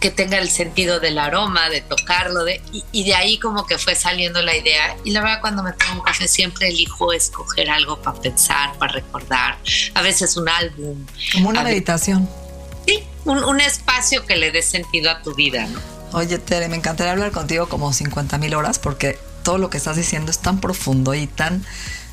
que 0.00 0.10
tenga 0.10 0.38
el 0.38 0.50
sentido 0.50 1.00
del 1.00 1.18
aroma, 1.18 1.68
de 1.70 1.80
tocarlo, 1.80 2.44
de, 2.44 2.60
y, 2.92 3.04
de 3.04 3.14
ahí 3.14 3.38
como 3.38 3.66
que 3.66 3.78
fue 3.78 3.94
saliendo 3.94 4.42
la 4.42 4.56
idea. 4.56 4.96
Y 5.04 5.10
la 5.10 5.20
verdad, 5.20 5.40
cuando 5.40 5.62
me 5.62 5.72
tomo 5.72 5.94
un 5.94 6.00
café 6.02 6.28
siempre 6.28 6.68
elijo 6.68 7.12
escoger 7.12 7.70
algo 7.70 8.00
para 8.02 8.20
pensar, 8.20 8.76
para 8.78 8.92
recordar, 8.92 9.58
a 9.94 10.02
veces 10.02 10.36
un 10.36 10.48
álbum. 10.48 11.06
Como 11.32 11.48
una 11.48 11.62
meditación. 11.62 12.28
sí, 12.86 13.02
un, 13.24 13.42
un, 13.42 13.60
espacio 13.60 14.26
que 14.26 14.36
le 14.36 14.50
dé 14.50 14.62
sentido 14.62 15.10
a 15.10 15.22
tu 15.22 15.34
vida, 15.34 15.66
¿no? 15.66 15.80
Oye, 16.12 16.38
Tere, 16.38 16.68
me 16.68 16.76
encantaría 16.76 17.12
hablar 17.12 17.32
contigo 17.32 17.68
como 17.68 17.92
50 17.92 18.38
mil 18.38 18.54
horas 18.54 18.78
porque 18.78 19.18
todo 19.42 19.58
lo 19.58 19.70
que 19.70 19.78
estás 19.78 19.96
diciendo 19.96 20.30
es 20.30 20.38
tan 20.38 20.60
profundo 20.60 21.14
y 21.14 21.26
tan 21.26 21.64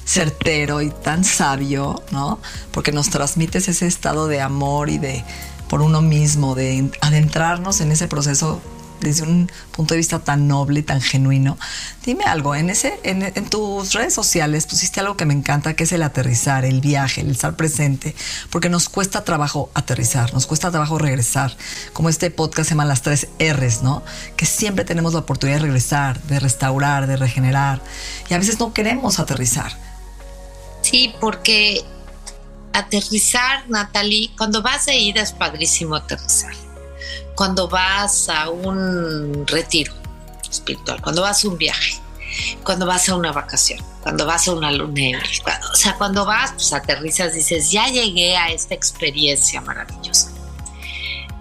certero 0.06 0.82
y 0.82 0.90
tan 0.90 1.24
sabio, 1.24 2.02
¿no? 2.12 2.40
Porque 2.72 2.92
nos 2.92 3.10
transmites 3.10 3.68
ese 3.68 3.88
estado 3.88 4.28
de 4.28 4.42
amor 4.42 4.90
y 4.90 4.98
de 4.98 5.24
por 5.70 5.82
uno 5.82 6.02
mismo, 6.02 6.54
de 6.54 6.92
adentrarnos 7.00 7.80
en 7.80 7.94
ese 7.94 8.10
proceso 8.10 8.62
desde 9.02 9.24
un 9.24 9.52
punto 9.72 9.94
de 9.94 9.98
vista 9.98 10.20
tan 10.20 10.48
noble 10.48 10.82
y 10.82 10.84
tan 10.84 11.02
genuino. 11.02 11.58
Dime 12.06 12.24
algo, 12.24 12.56
en, 12.56 12.70
ese, 12.70 13.00
en, 13.04 13.24
en, 13.24 13.50
tus 13.50 13.94
redes 13.94 14.14
sociales 14.14 14.66
pusiste 14.68 15.00
algo 15.00 15.18
que 15.18 15.26
me 15.26 15.34
encanta, 15.34 15.74
que 15.74 15.84
es 15.84 15.92
el 15.92 16.04
aterrizar, 16.04 16.66
el 16.66 16.82
viaje, 16.82 17.22
el 17.22 17.32
estar 17.32 17.56
presente, 17.56 18.16
porque 18.50 18.70
nos 18.70 18.90
cuesta 18.90 19.24
trabajo 19.24 19.70
aterrizar, 19.74 20.34
nos 20.34 20.48
cuesta 20.48 20.72
trabajo 20.72 20.98
regresar, 20.98 21.56
como 21.94 22.10
este 22.10 22.32
podcast 22.32 22.70
se 22.70 22.76
llama 22.76 22.86
Las 22.86 23.02
Tres 23.02 23.28
R's, 23.40 23.82
¿no? 23.82 24.04
Que 24.38 24.46
siempre 24.46 24.86
tenemos 24.86 25.14
la 25.14 25.20
oportunidad 25.20 25.58
de 25.58 25.64
regresar, 25.64 26.22
de 26.24 26.40
restaurar, 26.40 27.08
de 27.08 27.18
regenerar, 27.18 27.82
y 28.30 28.34
a 28.34 28.38
veces 28.38 28.60
no 28.60 28.74
queremos 28.74 29.20
aterrizar. 29.20 29.91
Sí, 30.92 31.16
porque 31.22 31.86
aterrizar, 32.74 33.64
Natalie, 33.70 34.30
cuando 34.38 34.62
vas 34.62 34.88
de 34.88 34.98
ida 34.98 35.22
es 35.22 35.32
padrísimo 35.32 35.96
aterrizar. 35.96 36.52
Cuando 37.34 37.70
vas 37.70 38.28
a 38.28 38.50
un 38.50 39.48
retiro 39.48 39.94
espiritual, 40.50 41.02
cuando 41.02 41.22
vas 41.22 41.46
a 41.46 41.48
un 41.48 41.58
viaje, 41.58 41.98
cuando 42.66 42.86
vas 42.86 43.08
a 43.08 43.16
una 43.16 43.32
vacación, 43.32 43.80
cuando 44.02 44.26
vas 44.26 44.50
a 44.50 44.52
una 44.52 44.70
luna 44.70 45.22
o 45.72 45.76
sea, 45.76 45.96
cuando 45.96 46.26
vas, 46.26 46.52
pues 46.52 46.74
aterrizas, 46.74 47.34
dices, 47.34 47.72
ya 47.72 47.88
llegué 47.88 48.36
a 48.36 48.52
esta 48.52 48.76
experiencia 48.76 49.62
maravillosa. 49.62 50.30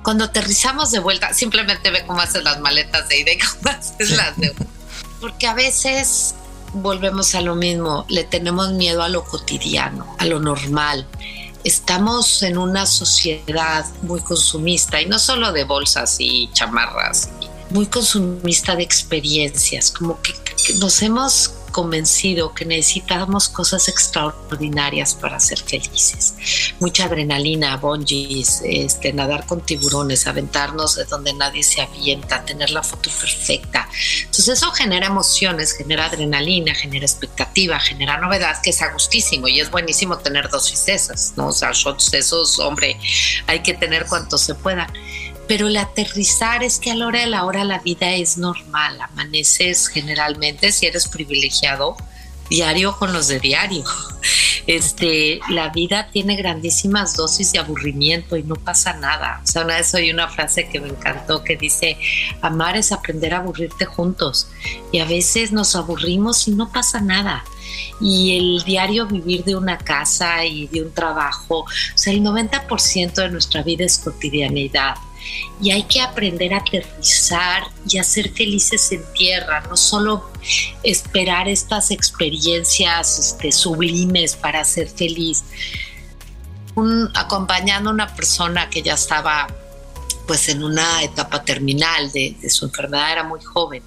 Cuando 0.05 0.25
aterrizamos 0.25 0.93
de 0.93 1.01
vuelta, 1.01 1.35
simplemente 1.35 1.91
ve 1.91 2.07
cómo 2.07 2.21
haces 2.21 2.45
las 2.45 2.61
maletas 2.61 3.09
de 3.09 3.19
ida 3.19 3.33
y 3.33 3.39
cómo 3.39 3.77
haces 3.77 4.11
las 4.13 4.37
de 4.37 4.51
vuelta. 4.51 4.75
Porque 5.21 5.49
a 5.49 5.55
veces 5.55 6.37
volvemos 6.74 7.35
a 7.35 7.40
lo 7.40 7.54
mismo, 7.54 8.04
le 8.09 8.24
tenemos 8.24 8.72
miedo 8.72 9.02
a 9.02 9.09
lo 9.09 9.24
cotidiano, 9.24 10.06
a 10.18 10.24
lo 10.26 10.40
normal. 10.40 11.06
Estamos 11.64 12.42
en 12.42 12.56
una 12.56 12.87
sociedad 12.87 13.85
muy 14.02 14.20
consumista 14.20 15.00
y 15.00 15.06
no 15.06 15.18
solo 15.18 15.52
de 15.52 15.64
bolsas 15.64 16.16
y 16.18 16.48
chamarras, 16.52 17.30
muy 17.70 17.87
consumista 17.87 18.76
de 18.76 18.83
experiencias, 18.83 19.90
como 19.90 20.20
que, 20.22 20.35
nos 20.78 21.02
hemos 21.02 21.48
convencido 21.70 22.54
que 22.54 22.64
necesitamos 22.64 23.48
cosas 23.48 23.88
extraordinarias 23.88 25.14
para 25.14 25.40
ser 25.40 25.59
felices. 25.59 26.35
Mucha 26.80 27.04
adrenalina, 27.04 27.76
bungees, 27.76 28.62
este, 28.64 29.12
nadar 29.12 29.46
con 29.46 29.61
tiburones, 29.61 30.26
aventarnos 30.26 30.96
de 30.96 31.04
donde 31.04 31.33
nadie 31.35 31.62
se 31.62 31.80
avienta, 31.80 32.44
tener 32.44 32.70
la 32.70 32.83
foto 32.83 33.11
perfecta. 33.11 33.88
Entonces 34.20 34.48
eso 34.48 34.70
genera 34.72 35.06
emociones, 35.06 35.72
genera 35.72 36.06
adrenalina, 36.06 36.74
genera 36.74 37.04
expectativa, 37.04 37.78
genera 37.80 38.18
novedad, 38.18 38.61
que 38.62 38.70
es 38.70 38.83
agustísimo 38.83 39.48
y 39.48 39.61
es 39.61 39.70
buenísimo 39.70 40.18
tener 40.18 40.48
dosis 40.48 40.88
esas, 40.88 41.35
¿no? 41.37 41.48
O 41.48 41.52
sea, 41.52 41.72
shots 41.72 42.12
esos, 42.14 42.59
hombre, 42.59 42.98
hay 43.46 43.61
que 43.61 43.74
tener 43.74 44.06
cuanto 44.06 44.38
se 44.38 44.54
pueda 44.54 44.92
pero 45.51 45.67
el 45.67 45.77
aterrizar 45.79 46.63
es 46.63 46.79
que 46.79 46.93
a 46.93 46.95
la 46.95 47.09
hora 47.09 47.23
de 47.23 47.27
la 47.27 47.45
hora 47.45 47.65
la 47.65 47.81
vida 47.81 48.15
es 48.15 48.39
normal, 48.39 49.01
amaneces 49.01 49.89
generalmente, 49.89 50.71
si 50.71 50.87
eres 50.87 51.09
privilegiado, 51.09 51.97
diario 52.49 52.97
con 52.97 53.13
los 53.13 53.27
de 53.27 53.41
diario. 53.41 53.85
Este, 54.67 55.41
la 55.49 55.71
vida 55.71 56.11
tiene 56.13 56.37
grandísimas 56.37 57.17
dosis 57.17 57.51
de 57.51 57.59
aburrimiento 57.59 58.37
y 58.37 58.45
no 58.45 58.55
pasa 58.55 58.93
nada. 58.93 59.41
O 59.43 59.47
sea, 59.47 59.65
una 59.65 59.79
vez 59.79 59.93
oí 59.95 60.13
una 60.13 60.29
frase 60.29 60.69
que 60.69 60.79
me 60.79 60.91
encantó 60.91 61.43
que 61.43 61.57
dice, 61.57 61.97
amar 62.43 62.77
es 62.77 62.93
aprender 62.93 63.35
a 63.35 63.39
aburrirte 63.39 63.87
juntos. 63.87 64.49
Y 64.93 65.01
a 65.01 65.07
veces 65.07 65.51
nos 65.51 65.75
aburrimos 65.75 66.47
y 66.47 66.53
no 66.53 66.71
pasa 66.71 67.01
nada. 67.01 67.43
Y 68.01 68.37
el 68.37 68.63
diario 68.63 69.07
vivir 69.07 69.43
de 69.43 69.57
una 69.57 69.79
casa 69.79 70.45
y 70.45 70.69
de 70.69 70.83
un 70.83 70.93
trabajo, 70.93 71.61
o 71.61 71.67
sea, 71.97 72.13
el 72.13 72.23
90% 72.23 73.15
de 73.15 73.31
nuestra 73.31 73.63
vida 73.63 73.85
es 73.85 73.99
cotidianidad 73.99 74.95
y 75.61 75.70
hay 75.70 75.85
que 75.85 76.00
aprender 76.00 76.54
a 76.54 76.59
aterrizar 76.59 77.64
y 77.88 77.98
a 77.98 78.04
ser 78.04 78.30
felices 78.30 78.92
en 78.92 79.04
tierra, 79.12 79.62
no 79.68 79.76
solo 79.76 80.30
esperar 80.83 81.48
estas 81.48 81.90
experiencias 81.90 83.18
este, 83.18 83.52
sublimes 83.52 84.37
para 84.37 84.64
ser 84.64 84.88
feliz. 84.88 85.44
acompañando 87.14 87.90
a 87.90 87.92
una 87.92 88.14
persona 88.14 88.70
que 88.70 88.83
ya 88.83 88.94
estaba 88.94 89.46
pues 90.26 90.48
en 90.48 90.62
una 90.62 91.02
etapa 91.02 91.42
terminal 91.42 92.11
de 92.12 92.37
su 92.48 92.64
enfermedad, 92.64 93.12
era 93.12 93.24
muy 93.24 93.42
joven 93.42 93.83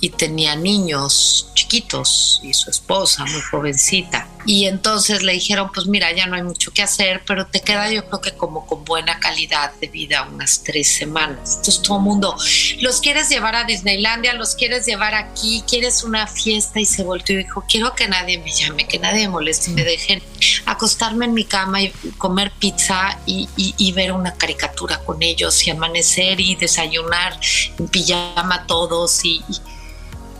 y 0.00 0.10
tenía 0.10 0.54
niños 0.54 1.50
chiquitos 1.54 2.40
y 2.42 2.54
su 2.54 2.70
esposa 2.70 3.24
muy 3.24 3.40
jovencita. 3.40 4.28
Y 4.46 4.66
entonces 4.66 5.22
le 5.22 5.32
dijeron, 5.32 5.70
pues 5.74 5.86
mira, 5.88 6.12
ya 6.12 6.26
no 6.26 6.36
hay 6.36 6.42
mucho 6.42 6.72
que 6.72 6.82
hacer, 6.82 7.22
pero 7.26 7.46
te 7.46 7.60
queda 7.60 7.90
yo 7.90 8.06
creo 8.06 8.20
que 8.20 8.32
como 8.32 8.64
con 8.66 8.84
buena 8.84 9.18
calidad 9.18 9.74
de 9.74 9.88
vida 9.88 10.26
unas 10.32 10.62
tres 10.62 10.88
semanas. 10.88 11.56
Entonces 11.56 11.82
todo 11.82 11.98
el 11.98 12.04
mundo, 12.04 12.36
los 12.80 13.00
quieres 13.00 13.28
llevar 13.28 13.56
a 13.56 13.64
Disneylandia, 13.64 14.34
los 14.34 14.54
quieres 14.54 14.86
llevar 14.86 15.14
aquí, 15.14 15.62
quieres 15.68 16.04
una 16.04 16.26
fiesta 16.26 16.80
y 16.80 16.86
se 16.86 17.02
volteó 17.02 17.34
y 17.34 17.44
dijo, 17.44 17.64
quiero 17.68 17.94
que 17.94 18.08
nadie 18.08 18.38
me 18.38 18.52
llame, 18.52 18.86
que 18.86 18.98
nadie 18.98 19.26
me 19.26 19.34
moleste 19.34 19.72
y 19.72 19.74
me 19.74 19.84
dejen 19.84 20.22
acostarme 20.64 21.26
en 21.26 21.34
mi 21.34 21.44
cama 21.44 21.82
y 21.82 21.92
comer 22.16 22.52
pizza 22.58 23.18
y, 23.26 23.48
y 23.56 23.92
ver 23.92 24.12
una 24.12 24.34
caricatura 24.34 24.98
con 25.04 25.22
ellos 25.22 25.66
y 25.66 25.70
amanecer 25.70 26.40
y 26.40 26.54
desayunar 26.54 27.38
en 27.78 27.88
pijama 27.88 28.66
todos 28.66 29.24
y, 29.24 29.42
y 29.48 29.77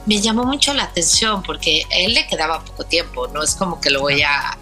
me 0.09 0.23
llamó 0.23 0.45
mucho 0.45 0.73
la 0.73 0.85
atención 0.85 1.43
porque 1.43 1.85
a 1.93 1.97
él 1.97 2.15
le 2.15 2.27
quedaba 2.27 2.65
poco 2.65 2.85
tiempo, 2.85 3.29
no 3.29 3.43
es 3.43 3.55
como 3.55 3.79
que 3.79 3.91
lo 3.91 4.01
voy 4.01 4.23
a... 4.23 4.57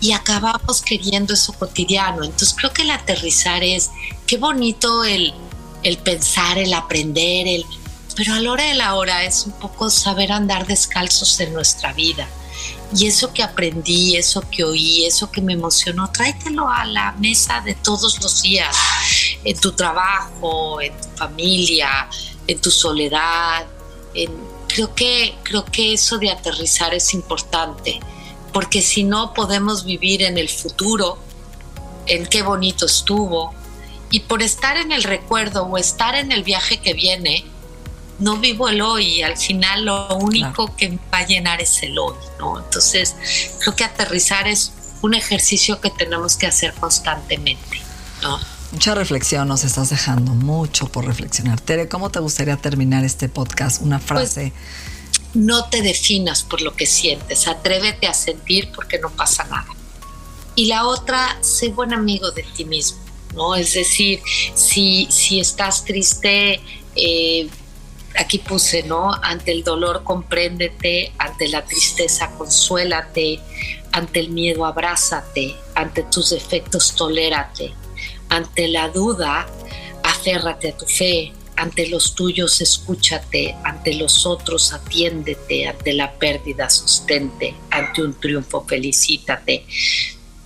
Y 0.00 0.12
acabamos 0.12 0.82
queriendo 0.82 1.34
eso 1.34 1.52
cotidiano. 1.52 2.22
Entonces 2.22 2.54
creo 2.56 2.72
que 2.72 2.82
el 2.82 2.92
aterrizar 2.92 3.64
es, 3.64 3.90
qué 4.24 4.36
bonito 4.36 5.02
el, 5.04 5.34
el 5.82 5.98
pensar, 5.98 6.58
el 6.58 6.74
aprender, 6.74 7.48
el... 7.48 7.66
Pero 8.14 8.34
a 8.34 8.40
la 8.40 8.52
hora 8.52 8.64
de 8.64 8.74
la 8.74 8.94
hora 8.94 9.24
es 9.24 9.46
un 9.46 9.52
poco 9.52 9.90
saber 9.90 10.30
andar 10.30 10.64
descalzos 10.66 11.40
en 11.40 11.52
nuestra 11.52 11.92
vida. 11.92 12.28
Y 12.94 13.06
eso 13.06 13.32
que 13.32 13.42
aprendí, 13.42 14.16
eso 14.16 14.44
que 14.48 14.62
oí, 14.62 15.06
eso 15.06 15.30
que 15.30 15.40
me 15.40 15.54
emocionó, 15.54 16.12
tráetelo 16.12 16.68
a 16.68 16.84
la 16.84 17.12
mesa 17.12 17.60
de 17.62 17.74
todos 17.74 18.20
los 18.22 18.42
días, 18.42 18.76
en 19.42 19.58
tu 19.58 19.72
trabajo, 19.72 20.80
en 20.80 20.92
tu 21.00 21.08
familia, 21.16 22.08
en 22.46 22.60
tu 22.60 22.70
soledad, 22.70 23.66
en, 24.14 24.51
creo 24.74 24.94
que, 24.94 25.34
creo 25.42 25.64
que 25.64 25.92
eso 25.92 26.18
de 26.18 26.30
aterrizar 26.30 26.94
es 26.94 27.12
importante, 27.14 28.00
porque 28.52 28.80
si 28.80 29.04
no 29.04 29.34
podemos 29.34 29.84
vivir 29.84 30.22
en 30.22 30.38
el 30.38 30.48
futuro, 30.48 31.18
en 32.06 32.26
qué 32.26 32.42
bonito 32.42 32.86
estuvo, 32.86 33.54
y 34.10 34.20
por 34.20 34.42
estar 34.42 34.76
en 34.76 34.92
el 34.92 35.02
recuerdo 35.02 35.64
o 35.64 35.78
estar 35.78 36.14
en 36.14 36.32
el 36.32 36.42
viaje 36.42 36.78
que 36.78 36.94
viene, 36.94 37.44
no 38.18 38.36
vivo 38.38 38.68
el 38.68 38.80
hoy, 38.82 39.22
al 39.22 39.36
final 39.36 39.84
lo 39.84 40.08
único 40.16 40.74
que 40.76 40.98
va 41.12 41.18
a 41.18 41.26
llenar 41.26 41.60
es 41.60 41.82
el 41.82 41.98
hoy, 41.98 42.14
¿no? 42.38 42.58
Entonces, 42.58 43.16
creo 43.60 43.74
que 43.74 43.84
aterrizar 43.84 44.46
es 44.48 44.72
un 45.02 45.14
ejercicio 45.14 45.80
que 45.80 45.90
tenemos 45.90 46.36
que 46.36 46.46
hacer 46.46 46.72
constantemente, 46.74 47.80
¿no? 48.22 48.38
Mucha 48.72 48.94
reflexión 48.94 49.48
nos 49.48 49.64
estás 49.64 49.90
dejando, 49.90 50.32
mucho 50.32 50.88
por 50.88 51.04
reflexionar. 51.04 51.60
Tere, 51.60 51.88
¿cómo 51.88 52.10
te 52.10 52.20
gustaría 52.20 52.56
terminar 52.56 53.04
este 53.04 53.28
podcast? 53.28 53.82
Una 53.82 53.98
pues, 53.98 54.08
frase. 54.08 54.52
no 55.34 55.66
te 55.68 55.82
definas 55.82 56.42
por 56.42 56.62
lo 56.62 56.74
que 56.74 56.86
sientes, 56.86 57.46
atrévete 57.48 58.06
a 58.06 58.14
sentir 58.14 58.70
porque 58.74 58.98
no 58.98 59.10
pasa 59.10 59.44
nada. 59.44 59.66
Y 60.54 60.66
la 60.66 60.86
otra, 60.86 61.36
sé 61.42 61.68
buen 61.68 61.92
amigo 61.92 62.30
de 62.30 62.44
ti 62.44 62.64
mismo, 62.64 62.98
¿no? 63.34 63.54
Es 63.54 63.74
decir, 63.74 64.20
si, 64.54 65.06
si 65.10 65.38
estás 65.38 65.84
triste, 65.84 66.58
eh, 66.96 67.50
aquí 68.18 68.38
puse, 68.38 68.84
¿no? 68.84 69.12
Ante 69.12 69.52
el 69.52 69.64
dolor, 69.64 70.02
compréndete, 70.02 71.12
ante 71.18 71.48
la 71.48 71.62
tristeza, 71.66 72.30
consuélate, 72.38 73.38
ante 73.92 74.20
el 74.20 74.30
miedo, 74.30 74.64
abrázate, 74.64 75.54
ante 75.74 76.04
tus 76.04 76.30
defectos, 76.30 76.94
tolérate 76.96 77.74
ante 78.32 78.66
la 78.68 78.88
duda, 78.88 79.46
aférrate 80.02 80.70
a 80.70 80.76
tu 80.76 80.86
fe. 80.86 81.32
Ante 81.54 81.86
los 81.88 82.14
tuyos, 82.14 82.62
escúchate. 82.62 83.54
Ante 83.62 83.92
los 83.94 84.24
otros, 84.24 84.72
atiéndete. 84.72 85.68
Ante 85.68 85.92
la 85.92 86.10
pérdida, 86.12 86.70
sostente. 86.70 87.54
Ante 87.70 88.00
un 88.02 88.18
triunfo, 88.18 88.64
felicítate. 88.66 89.66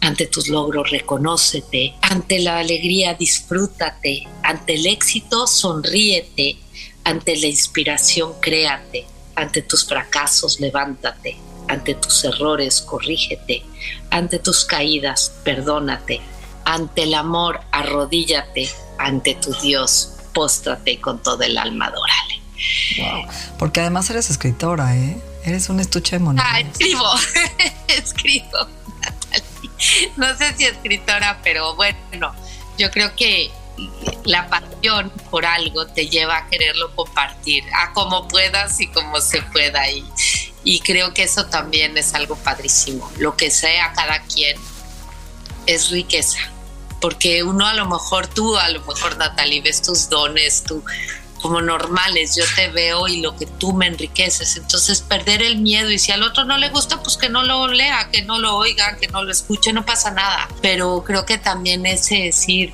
Ante 0.01 0.27
tus 0.27 0.49
logros, 0.49 0.91
reconócete. 0.91 1.95
Ante 2.03 2.41
la 2.41 2.59
alegría, 2.59 3.15
disfrútate. 3.15 4.27
Ante 4.43 4.75
el 4.75 4.87
éxito, 4.87 5.47
sonríete. 5.47 6.57
Ante 7.05 7.37
la 7.37 7.47
inspiración, 7.47 8.33
créate. 8.41 9.07
Ante 9.37 9.63
tus 9.63 9.85
fracasos, 9.85 10.59
levántate. 10.59 11.37
Ante 11.69 11.95
tus 11.95 12.25
errores, 12.25 12.81
corrígete. 12.81 13.63
Ante 14.11 14.41
tus 14.41 14.65
caídas, 14.65 15.33
perdónate 15.45 16.21
ante 16.67 17.05
el 17.05 17.15
amor, 17.15 17.61
arrodíllate 17.71 18.69
ante 18.99 19.37
tu 19.37 19.55
Dios, 19.55 20.15
póstrate 20.35 21.01
con 21.01 21.23
todo 21.23 21.43
el 21.43 21.57
alma 21.57 21.87
adorale. 21.87 22.43
Wow. 22.99 23.33
Porque 23.59 23.81
además 23.81 24.11
eres 24.11 24.31
escritora, 24.31 24.95
¿eh? 24.97 25.23
Eres 25.45 25.69
un 25.69 25.79
estuche 25.79 26.17
de 26.17 26.25
monedas. 26.25 26.49
Ah, 26.51 26.61
escribo, 26.61 27.05
escribo, 27.89 28.69
No 30.17 30.37
sé 30.37 30.55
si 30.57 30.65
escritora, 30.65 31.39
pero 31.45 31.77
bueno, 31.77 32.35
yo 32.77 32.91
creo 32.91 33.15
que 33.15 33.53
la 34.25 34.49
pasión 34.49 35.13
por 35.31 35.47
algo 35.47 35.87
te 35.87 36.09
lleva 36.09 36.37
a 36.39 36.47
quererlo 36.49 36.93
compartir, 36.97 37.63
a 37.81 37.93
como 37.93 38.27
puedas 38.27 38.81
y 38.81 38.89
como 38.89 39.21
se 39.21 39.41
pueda. 39.43 39.89
Y, 39.89 40.05
y 40.65 40.81
creo 40.81 41.15
que 41.15 41.23
eso 41.23 41.47
también 41.47 41.97
es 41.97 42.13
algo 42.15 42.35
padrísimo. 42.35 43.09
Lo 43.19 43.37
que 43.37 43.53
sea 43.53 43.93
cada 43.93 44.21
quien 44.23 44.59
es 45.67 45.91
riqueza 45.91 46.56
porque 47.01 47.43
uno 47.43 47.67
a 47.67 47.75
lo 47.75 47.87
mejor 47.87 48.27
tú, 48.27 48.57
a 48.57 48.69
lo 48.71 48.81
mejor 48.81 49.17
Natalie, 49.17 49.61
ves 49.61 49.83
tus 49.83 50.09
dones, 50.09 50.63
tú 50.65 50.83
como 51.41 51.61
normales, 51.61 52.35
yo 52.35 52.45
te 52.57 52.69
veo 52.69 53.07
y 53.09 53.21
lo 53.21 53.37
que 53.37 53.47
tú 53.47 53.73
me 53.73 53.87
enriqueces. 53.87 54.57
Entonces, 54.57 55.01
perder 55.01 55.43
el 55.43 55.59
miedo 55.59 55.91
y 55.91 55.99
si 55.99 56.11
al 56.13 56.23
otro 56.23 56.45
no 56.45 56.59
le 56.59 56.71
gusta, 56.71 57.03
pues 57.03 57.17
que 57.17 57.29
no 57.29 57.45
lo 57.45 57.69
lea, 57.69 58.09
que 58.11 58.23
no 58.23 58.39
lo 58.39 58.57
oiga, 58.57 58.97
que 58.97 59.09
no 59.09 59.23
lo 59.23 59.31
escuche, 59.31 59.73
no 59.73 59.85
pasa 59.85 60.11
nada. 60.11 60.49
Pero 60.63 61.05
creo 61.05 61.25
que 61.25 61.39
también 61.39 61.87
ese 61.87 62.17
decir, 62.17 62.73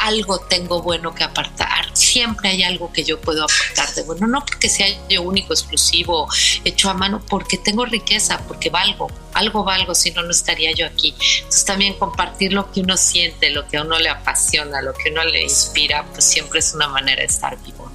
algo 0.00 0.38
tengo 0.40 0.82
bueno 0.82 1.14
que 1.14 1.24
apartar. 1.24 1.96
Siempre 1.96 2.50
hay 2.50 2.62
algo 2.62 2.92
que 2.92 3.04
yo 3.04 3.20
puedo 3.20 3.44
aportar 3.44 3.94
de 3.94 4.02
bueno, 4.02 4.26
no 4.26 4.44
porque 4.44 4.68
sea 4.68 4.86
yo 5.08 5.22
único, 5.22 5.52
exclusivo, 5.52 6.28
hecho 6.64 6.90
a 6.90 6.94
mano, 6.94 7.20
porque 7.28 7.58
tengo 7.58 7.84
riqueza, 7.84 8.40
porque 8.46 8.70
valgo, 8.70 9.08
algo 9.34 9.64
valgo, 9.64 9.94
si 9.94 10.10
no, 10.12 10.22
no 10.22 10.30
estaría 10.30 10.72
yo 10.72 10.86
aquí. 10.86 11.14
Entonces 11.38 11.64
también 11.64 11.94
compartir 11.94 12.52
lo 12.52 12.70
que 12.72 12.80
uno 12.80 12.96
siente, 12.96 13.50
lo 13.50 13.66
que 13.68 13.76
a 13.76 13.82
uno 13.82 13.98
le 13.98 14.08
apasiona, 14.08 14.82
lo 14.82 14.92
que 14.94 15.10
a 15.10 15.12
uno 15.12 15.24
le 15.24 15.42
inspira, 15.42 16.04
pues 16.12 16.24
siempre 16.24 16.60
es 16.60 16.74
una 16.74 16.88
manera 16.88 17.20
de 17.20 17.26
estar 17.26 17.60
vivo. 17.62 17.90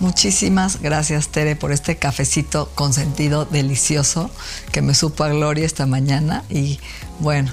Muchísimas 0.00 0.82
gracias, 0.82 1.28
Tere, 1.28 1.54
por 1.54 1.70
este 1.70 1.96
cafecito 1.96 2.68
con 2.74 2.92
sentido 2.92 3.44
delicioso 3.44 4.32
que 4.72 4.82
me 4.82 4.96
supo 4.96 5.22
a 5.22 5.28
gloria 5.28 5.64
esta 5.64 5.86
mañana. 5.86 6.42
Y 6.50 6.80
bueno, 7.20 7.52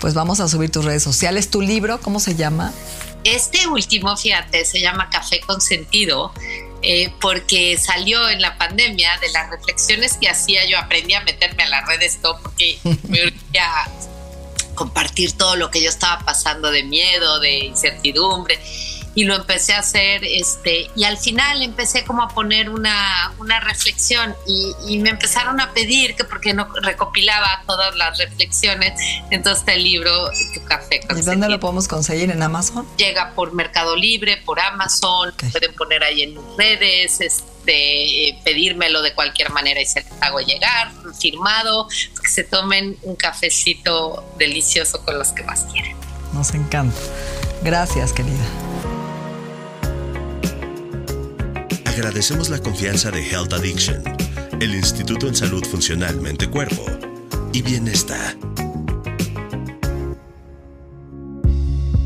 pues 0.00 0.14
vamos 0.14 0.40
a 0.40 0.48
subir 0.48 0.70
tus 0.70 0.84
redes 0.84 1.02
sociales. 1.02 1.50
¿Tu 1.50 1.62
libro 1.62 2.00
cómo 2.00 2.20
se 2.20 2.34
llama? 2.34 2.72
Este 3.24 3.66
último, 3.66 4.16
fíjate, 4.16 4.64
se 4.64 4.80
llama 4.80 5.10
Café 5.10 5.40
con 5.40 5.60
Sentido. 5.60 6.32
Eh, 6.82 7.10
porque 7.20 7.78
salió 7.78 8.28
en 8.28 8.40
la 8.40 8.58
pandemia 8.58 9.18
de 9.20 9.30
las 9.30 9.50
reflexiones 9.50 10.18
que 10.18 10.28
hacía, 10.28 10.66
yo 10.66 10.78
aprendí 10.78 11.14
a 11.14 11.20
meterme 11.22 11.64
a 11.64 11.68
las 11.68 11.88
redes 11.88 12.20
todo 12.22 12.38
porque 12.40 12.78
me 13.08 13.24
urgía 13.24 13.72
compartir 14.76 15.32
todo 15.32 15.56
lo 15.56 15.70
que 15.70 15.82
yo 15.82 15.88
estaba 15.88 16.24
pasando 16.24 16.70
de 16.70 16.84
miedo, 16.84 17.40
de 17.40 17.64
incertidumbre. 17.64 18.60
Y 19.16 19.24
lo 19.24 19.34
empecé 19.34 19.72
a 19.72 19.78
hacer, 19.78 20.22
este, 20.24 20.90
y 20.94 21.04
al 21.04 21.16
final 21.16 21.62
empecé 21.62 22.04
como 22.04 22.22
a 22.22 22.28
poner 22.28 22.68
una, 22.68 23.32
una 23.38 23.60
reflexión 23.60 24.36
y, 24.46 24.74
y, 24.86 24.98
me 24.98 25.08
empezaron 25.08 25.58
a 25.58 25.72
pedir 25.72 26.14
que 26.14 26.24
porque 26.24 26.52
no 26.52 26.68
recopilaba 26.82 27.62
todas 27.66 27.96
las 27.96 28.18
reflexiones, 28.18 28.92
entonces 29.30 29.64
el 29.68 29.82
libro 29.82 30.30
Tu 30.52 30.62
café. 30.64 31.00
¿Y 31.16 31.22
dónde 31.22 31.48
lo 31.48 31.58
podemos 31.58 31.88
conseguir? 31.88 32.30
¿En 32.30 32.42
Amazon? 32.42 32.86
Llega 32.98 33.32
por 33.34 33.54
Mercado 33.54 33.96
Libre, 33.96 34.36
por 34.44 34.60
Amazon, 34.60 35.32
pueden 35.50 35.72
poner 35.72 36.04
ahí 36.04 36.22
en 36.22 36.36
redes, 36.58 37.22
este, 37.22 38.38
pedírmelo 38.44 39.00
de 39.00 39.14
cualquier 39.14 39.48
manera 39.48 39.80
y 39.80 39.86
se 39.86 40.02
les 40.02 40.12
hago 40.20 40.40
llegar, 40.40 40.92
firmado, 41.18 41.88
que 41.88 42.28
se 42.28 42.44
tomen 42.44 42.98
un 43.00 43.16
cafecito 43.16 44.30
delicioso 44.36 45.02
con 45.06 45.18
los 45.18 45.32
que 45.32 45.42
más 45.42 45.64
quieren. 45.72 45.96
Nos 46.34 46.52
encanta. 46.52 46.98
Gracias, 47.62 48.12
querida. 48.12 48.44
Agradecemos 51.96 52.50
la 52.50 52.58
confianza 52.58 53.10
de 53.10 53.26
Health 53.26 53.54
Addiction, 53.54 54.02
el 54.60 54.74
Instituto 54.74 55.28
en 55.28 55.34
Salud 55.34 55.64
Funcional 55.64 56.20
Mente 56.20 56.46
Cuerpo 56.46 56.84
y 57.54 57.62
Bienestar. 57.62 58.36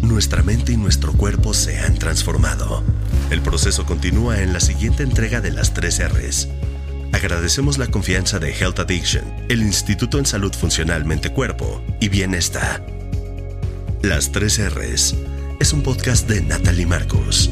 Nuestra 0.01 0.45
mente 0.45 0.75
y 0.75 0.77
nuestro 0.77 1.13
cuerpo 1.13 1.55
se 1.55 1.81
han 1.81 1.99
transformado. 1.99 2.85
El 3.33 3.43
proceso 3.43 3.85
continúa 3.85 4.41
en 4.41 4.53
la 4.53 4.61
siguiente 4.61 5.03
entrega 5.03 5.41
de 5.41 5.51
las 5.51 5.75
3 5.75 6.13
R's. 6.13 6.49
Agradecemos 7.11 7.77
la 7.77 7.89
confianza 7.89 8.39
de 8.39 8.53
Health 8.53 8.79
Addiction, 8.79 9.25
el 9.49 9.61
Instituto 9.61 10.21
en 10.21 10.27
Salud 10.27 10.55
Funcional 10.55 11.05
Mente 11.05 11.33
Cuerpo 11.33 11.83
y 11.99 12.11
Bienestar. 12.11 12.87
Las 14.03 14.31
3 14.31 14.73
R's 14.73 15.17
es 15.59 15.73
un 15.73 15.83
podcast 15.83 16.29
de 16.29 16.43
Natalie 16.43 16.87
Marcos. 16.87 17.51